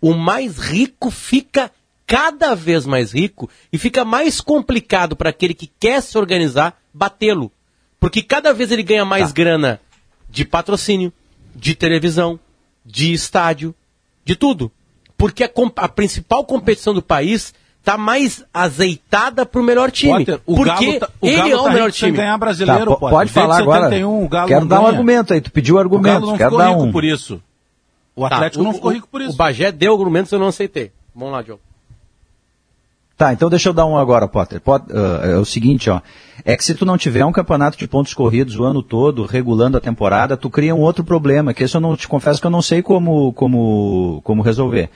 [0.02, 1.72] o mais rico fica
[2.06, 7.52] cada vez mais rico e fica mais complicado para aquele que quer se organizar batê-lo.
[8.00, 9.34] Porque cada vez ele ganha mais tá.
[9.34, 9.82] grana
[10.30, 11.12] de patrocínio,
[11.56, 12.40] de televisão,
[12.86, 13.74] de estádio,
[14.24, 14.72] de tudo.
[15.18, 17.54] Porque a, a principal competição do país
[17.86, 20.26] tá mais azeitada pro melhor time.
[20.26, 22.12] Potter, o porque Galo tá, o ele Galo é o tá melhor time.
[22.18, 23.84] ganhar brasileiro, tá, Pode falar agora.
[23.84, 25.40] 71, Quero dar um argumento aí.
[25.40, 26.26] Tu pediu argumento.
[26.26, 26.92] não Quero ficou dar rico um.
[26.92, 27.40] por isso.
[28.16, 29.34] O Atlético tá, não ficou rico por isso.
[29.34, 30.92] O Bagé deu argumentos eu não aceitei.
[31.14, 31.62] Vamos lá, Diogo.
[33.18, 34.60] Tá, então deixa eu dar um agora, Potter.
[34.60, 36.02] Pot, uh, é o seguinte, ó.
[36.44, 39.78] É que se tu não tiver um campeonato de pontos corridos o ano todo, regulando
[39.78, 42.52] a temporada, tu cria um outro problema, que isso eu não te confesso que eu
[42.52, 44.90] não sei como, como, como resolver.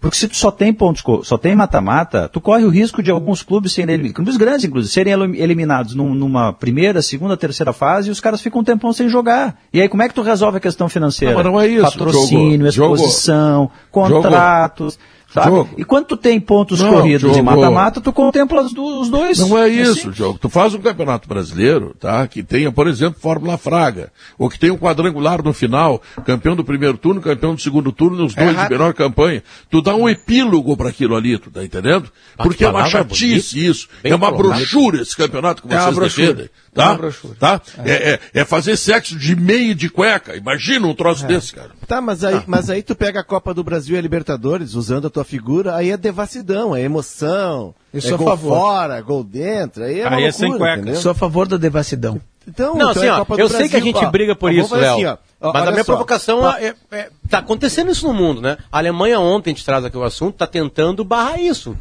[0.00, 3.42] Porque se tu só tem pontos, só tem mata-mata, tu corre o risco de alguns
[3.42, 8.10] clubes serem eliminados, clubes grandes inclusive, serem eliminados num, numa primeira, segunda, terceira fase e
[8.10, 9.58] os caras ficam um tempão sem jogar.
[9.72, 11.34] E aí como é que tu resolve a questão financeira?
[11.34, 11.82] Não, mas não é isso.
[11.82, 14.94] Patrocínio, jogo, exposição, jogo, contratos.
[14.94, 15.19] Jogo.
[15.32, 15.68] Sabe?
[15.78, 19.38] E quando tu tem pontos não, corridos jogo, e mata-mata, tu contempla os, os, dois.
[19.38, 20.12] Não é isso, assim.
[20.12, 20.38] jogo.
[20.40, 22.26] Tu faz um campeonato brasileiro, tá?
[22.26, 26.64] Que tenha, por exemplo, Fórmula Fraga, ou que tenha um quadrangular no final, campeão do
[26.64, 29.42] primeiro turno, campeão do segundo turno, os dois é de melhor campanha.
[29.70, 32.10] Tu dá um epílogo para aquilo ali, tu tá entendendo?
[32.36, 33.88] Porque é uma chatice bonito, isso.
[34.02, 36.50] É uma brochura esse campeonato que é vocês defendem.
[36.72, 36.96] Tá?
[37.38, 37.60] tá?
[37.84, 37.92] É.
[37.92, 40.36] É, é, fazer sexo de meia e de cueca.
[40.36, 41.28] Imagina um troço é.
[41.28, 41.70] desse, cara.
[41.86, 45.08] Tá, mas aí, mas aí tu pega a Copa do Brasil e a Libertadores, usando
[45.08, 47.74] a tua figura, aí é devassidão, é emoção.
[47.92, 48.56] Eu é sou é gol favor.
[48.56, 50.80] fora, gol dentro, aí é aí loucura, é sem cueca.
[50.80, 51.00] Entendeu?
[51.00, 52.20] Sou a favor da devassidão.
[52.46, 54.94] Então, não, então assim, ó, eu sei que a gente ó, briga por isso, Léo.
[54.94, 55.92] Assim, mas a minha só.
[55.92, 58.56] provocação é, é, tá acontecendo isso no mundo, né?
[58.70, 61.76] A Alemanha ontem, a gente traz aqui o assunto, tá tentando barrar isso.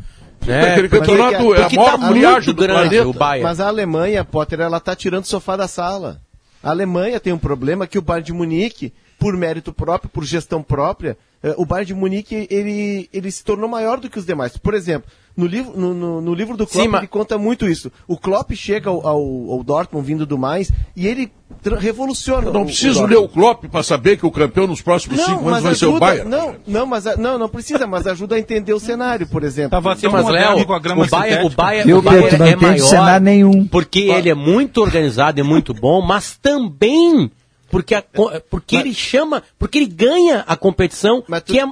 [0.47, 3.07] É, campeonato é a maior tá friagem do grande, planeta.
[3.07, 3.43] O Bayern.
[3.43, 6.21] Mas a Alemanha, Potter, ela tá tirando o sofá da sala.
[6.63, 10.61] A Alemanha tem um problema que o Bayern de Munique, por mérito próprio, por gestão
[10.61, 14.57] própria, eh, o Bayern de Munique ele, ele se tornou maior do que os demais.
[14.57, 15.09] Por exemplo,
[15.39, 17.89] no livro, no, no, no livro do Klopp Sim, ele conta muito isso.
[18.05, 21.31] O Klopp chega ao, ao, ao Dortmund vindo do mais e ele
[21.77, 22.47] revoluciona.
[22.47, 25.25] Eu não preciso o ler o Klopp para saber que o campeão nos próximos não,
[25.25, 26.29] cinco anos vai ajuda, ser o Bayern.
[26.29, 29.71] Não, não, mas não, não precisa, mas ajuda a entender o cenário, por exemplo.
[29.71, 32.55] Tava assim, mas Léo, com a grama o Bayern, o Bayern, o Bayern não é
[32.57, 33.65] maior nenhum.
[33.65, 37.31] porque ele é muito organizado e muito bom, mas também
[37.69, 38.03] porque, a,
[38.49, 41.65] porque mas, ele chama, porque ele ganha a competição tu, que é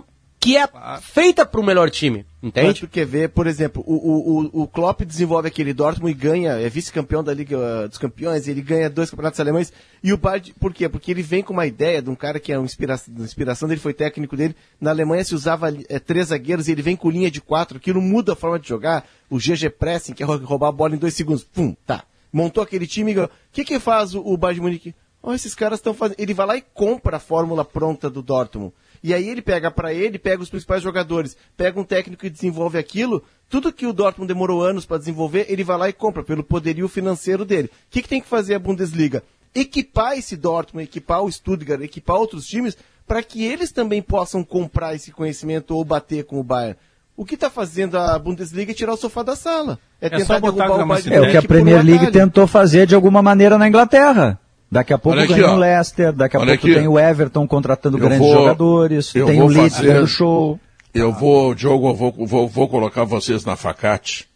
[0.47, 0.65] que é
[1.01, 2.25] feita para o melhor time.
[2.41, 2.67] Entende?
[2.67, 6.53] Mas tu quer ver, por exemplo, o, o, o Klopp desenvolve aquele Dortmund e ganha,
[6.53, 9.73] é vice-campeão da Liga uh, dos Campeões, ele ganha dois campeonatos alemães.
[10.01, 10.87] E o Bard, por quê?
[10.87, 13.81] Porque ele vem com uma ideia de um cara que é uma inspiração, inspiração dele,
[13.81, 14.55] foi técnico dele.
[14.79, 18.01] Na Alemanha se usava é, três zagueiros e ele vem com linha de quatro, aquilo
[18.01, 19.05] muda a forma de jogar.
[19.29, 21.43] O GG Pressing, que é roubar a bola em dois segundos.
[21.43, 22.05] Pum, tá.
[22.31, 23.17] Montou aquele time.
[23.19, 24.95] O que que faz o, o Bayern Munique?
[25.21, 26.19] Oh, esses caras estão fazendo.
[26.19, 28.71] Ele vai lá e compra a fórmula pronta do Dortmund.
[29.03, 32.77] E aí ele pega para ele, pega os principais jogadores, pega um técnico que desenvolve
[32.77, 36.43] aquilo, tudo que o Dortmund demorou anos para desenvolver, ele vai lá e compra pelo
[36.43, 37.67] poderio financeiro dele.
[37.67, 39.23] O que, que tem que fazer a Bundesliga?
[39.55, 42.77] Equipar esse Dortmund, equipar o Stuttgart, equipar outros times,
[43.07, 46.77] para que eles também possam comprar esse conhecimento ou bater com o Bayern.
[47.15, 49.79] O que está fazendo a Bundesliga é tirar o sofá da sala.
[49.99, 51.13] É, é tentar derrubar o Bayern.
[51.13, 54.39] É o que a Premier League tentou fazer de alguma maneira na Inglaterra.
[54.69, 56.75] Daqui a pouco ganha o Leicester, daqui a Olha pouco aqui.
[56.75, 60.59] tem o Everton contratando eu grandes vou, jogadores, tem o Leeds fazer, show.
[60.93, 64.27] Eu vou, Diogo, eu vou, vou, vou colocar vocês na facate,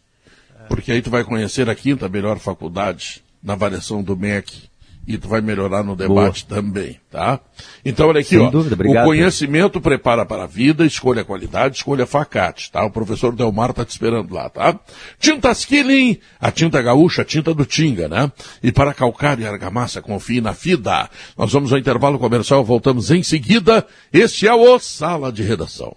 [0.68, 4.71] porque aí tu vai conhecer a quinta melhor faculdade na variação do MEC
[5.06, 6.60] e tu vai melhorar no debate Boa.
[6.60, 7.40] também, tá?
[7.84, 8.50] Então, olha aqui, Sem ó.
[8.50, 9.04] Dúvida, obrigado.
[9.04, 12.84] O conhecimento prepara para a vida, escolha a qualidade, escolha facate, tá?
[12.84, 14.78] O professor Delmar tá te esperando lá, tá?
[15.18, 18.30] Tintas Killing, a tinta gaúcha, a tinta do Tinga, né?
[18.62, 21.10] E para calcário e argamassa, confie na FIDA.
[21.36, 23.84] Nós vamos ao intervalo comercial, voltamos em seguida.
[24.12, 25.94] Este é o Sala de Redação.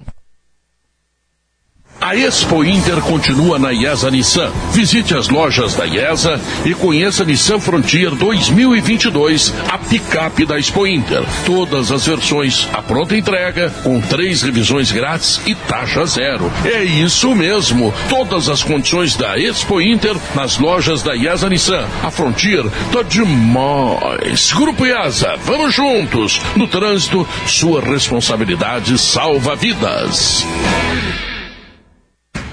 [2.00, 4.52] A Expo Inter continua na IESA Nissan.
[4.72, 10.86] Visite as lojas da IESA e conheça a Nissan Frontier 2022, a picape da Expo
[10.86, 11.24] Inter.
[11.46, 16.52] Todas as versões à pronta entrega, com três revisões grátis e taxa zero.
[16.66, 17.94] É isso mesmo.
[18.10, 21.88] Todas as condições da Expo Inter nas lojas da IESA Nissan.
[22.04, 24.52] A Frontier tá demais.
[24.52, 26.42] Grupo IESA, vamos juntos.
[26.56, 30.46] No trânsito, sua responsabilidade salva vidas.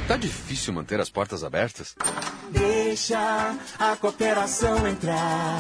[0.09, 1.95] Tá difícil manter as portas abertas?
[2.51, 5.59] Deixa a cooperação entrar.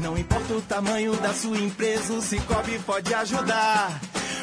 [0.00, 4.00] Não importa o tamanho da sua empresa, o Cicobi pode ajudar.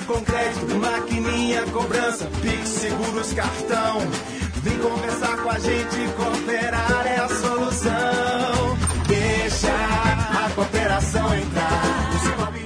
[0.08, 4.00] Com crédito, maquininha, cobrança, Pix, seguros, cartão.
[4.64, 8.78] Vem conversar com a gente, cooperar é a solução.
[9.08, 12.04] Deixa a cooperação entrar.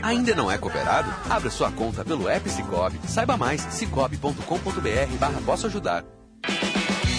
[0.03, 1.13] Ainda não é cooperado?
[1.29, 2.97] Abra sua conta pelo app Cicobi.
[3.07, 6.05] Saiba mais, cicobi.com.br barra posso ajudar.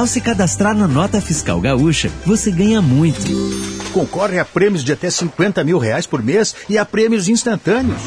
[0.00, 3.30] Ao se cadastrar na Nota Fiscal Gaúcha, você ganha muito.
[3.92, 8.00] Concorre a prêmios de até 50 mil reais por mês e a prêmios instantâneos.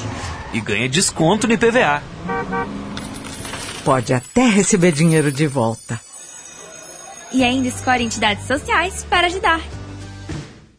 [0.51, 2.01] E ganha desconto no IPVA.
[3.85, 6.01] Pode até receber dinheiro de volta.
[7.31, 9.61] E ainda escolhe entidades sociais para ajudar.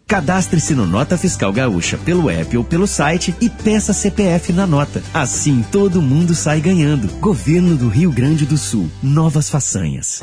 [0.08, 5.00] Cadastre-se no Nota Fiscal Gaúcha pelo app ou pelo site e peça CPF na nota.
[5.14, 7.06] Assim todo mundo sai ganhando.
[7.20, 8.90] Governo do Rio Grande do Sul.
[9.00, 10.20] Novas façanhas.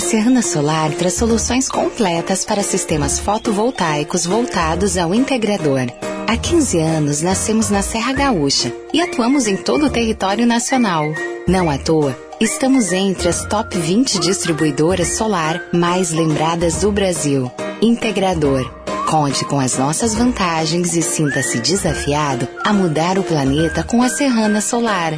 [0.00, 5.92] A Serrana Solar traz soluções completas para sistemas fotovoltaicos voltados ao integrador.
[6.26, 11.04] Há 15 anos nascemos na Serra Gaúcha e atuamos em todo o território nacional.
[11.46, 17.52] Não à toa, estamos entre as top 20 distribuidoras solar mais lembradas do Brasil.
[17.82, 18.72] Integrador.
[19.06, 24.62] Conte com as nossas vantagens e sinta-se desafiado a mudar o planeta com a Serrana
[24.62, 25.12] Solar.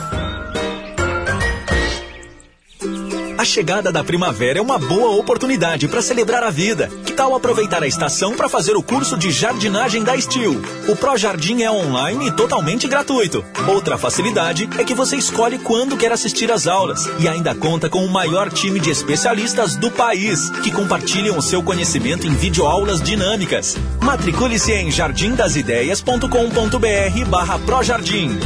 [3.43, 6.88] A chegada da primavera é uma boa oportunidade para celebrar a vida.
[7.05, 10.62] Que tal aproveitar a estação para fazer o curso de jardinagem da Steel?
[10.86, 13.45] O Pro Jardim é online e totalmente gratuito.
[13.66, 18.07] Outra facilidade é que você escolhe quando quer assistir às aulas e ainda conta com
[18.07, 23.76] o maior time de especialistas do país que compartilham o seu conhecimento em videoaulas dinâmicas.
[24.01, 28.38] Matricule-se em jardindasideias.com.br barra Projardim.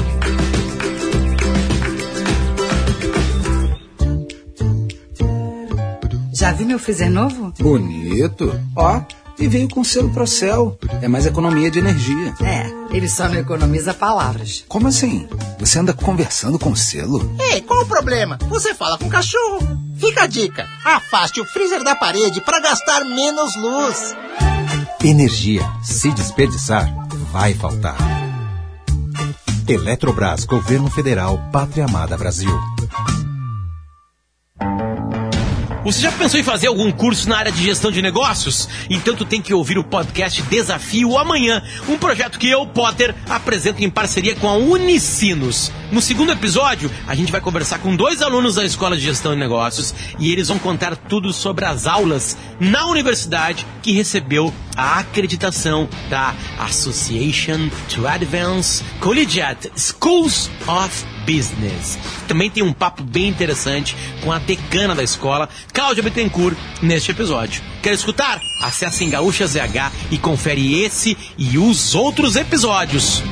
[6.47, 7.53] Já viu meu freezer novo?
[7.59, 8.61] Bonito.
[8.77, 9.01] Ó,
[9.37, 10.79] e veio com selo Procel.
[11.03, 12.37] É mais economia de energia.
[12.41, 14.65] É, ele só não economiza palavras.
[14.69, 15.29] Como assim?
[15.59, 17.35] Você anda conversando com selo?
[17.51, 18.39] Ei, qual o problema?
[18.49, 19.59] Você fala com o cachorro.
[19.99, 24.15] Fica a dica: afaste o freezer da parede para gastar menos luz.
[25.03, 26.89] Energia, se desperdiçar,
[27.33, 27.97] vai faltar.
[29.67, 32.57] Eletrobras, Governo Federal, Pátria Amada Brasil.
[35.87, 38.69] Você já pensou em fazer algum curso na área de gestão de negócios?
[38.91, 43.85] Então tu tem que ouvir o podcast Desafio Amanhã, um projeto que eu, Potter, apresento
[43.85, 45.71] em parceria com a Unicinos.
[45.93, 49.39] No segundo episódio, a gente vai conversar com dois alunos da Escola de Gestão de
[49.39, 55.89] Negócios e eles vão contar tudo sobre as aulas na universidade que recebeu a acreditação
[56.11, 61.99] da Association to Advance Collegiate Schools of Business.
[62.29, 67.63] Também tem um papo bem interessante com a decana da escola, Cláudia Bittencourt, neste episódio.
[67.83, 68.41] Quer escutar?
[68.63, 73.23] Acesse em Gaúcha ZH e confere esse e os outros episódios.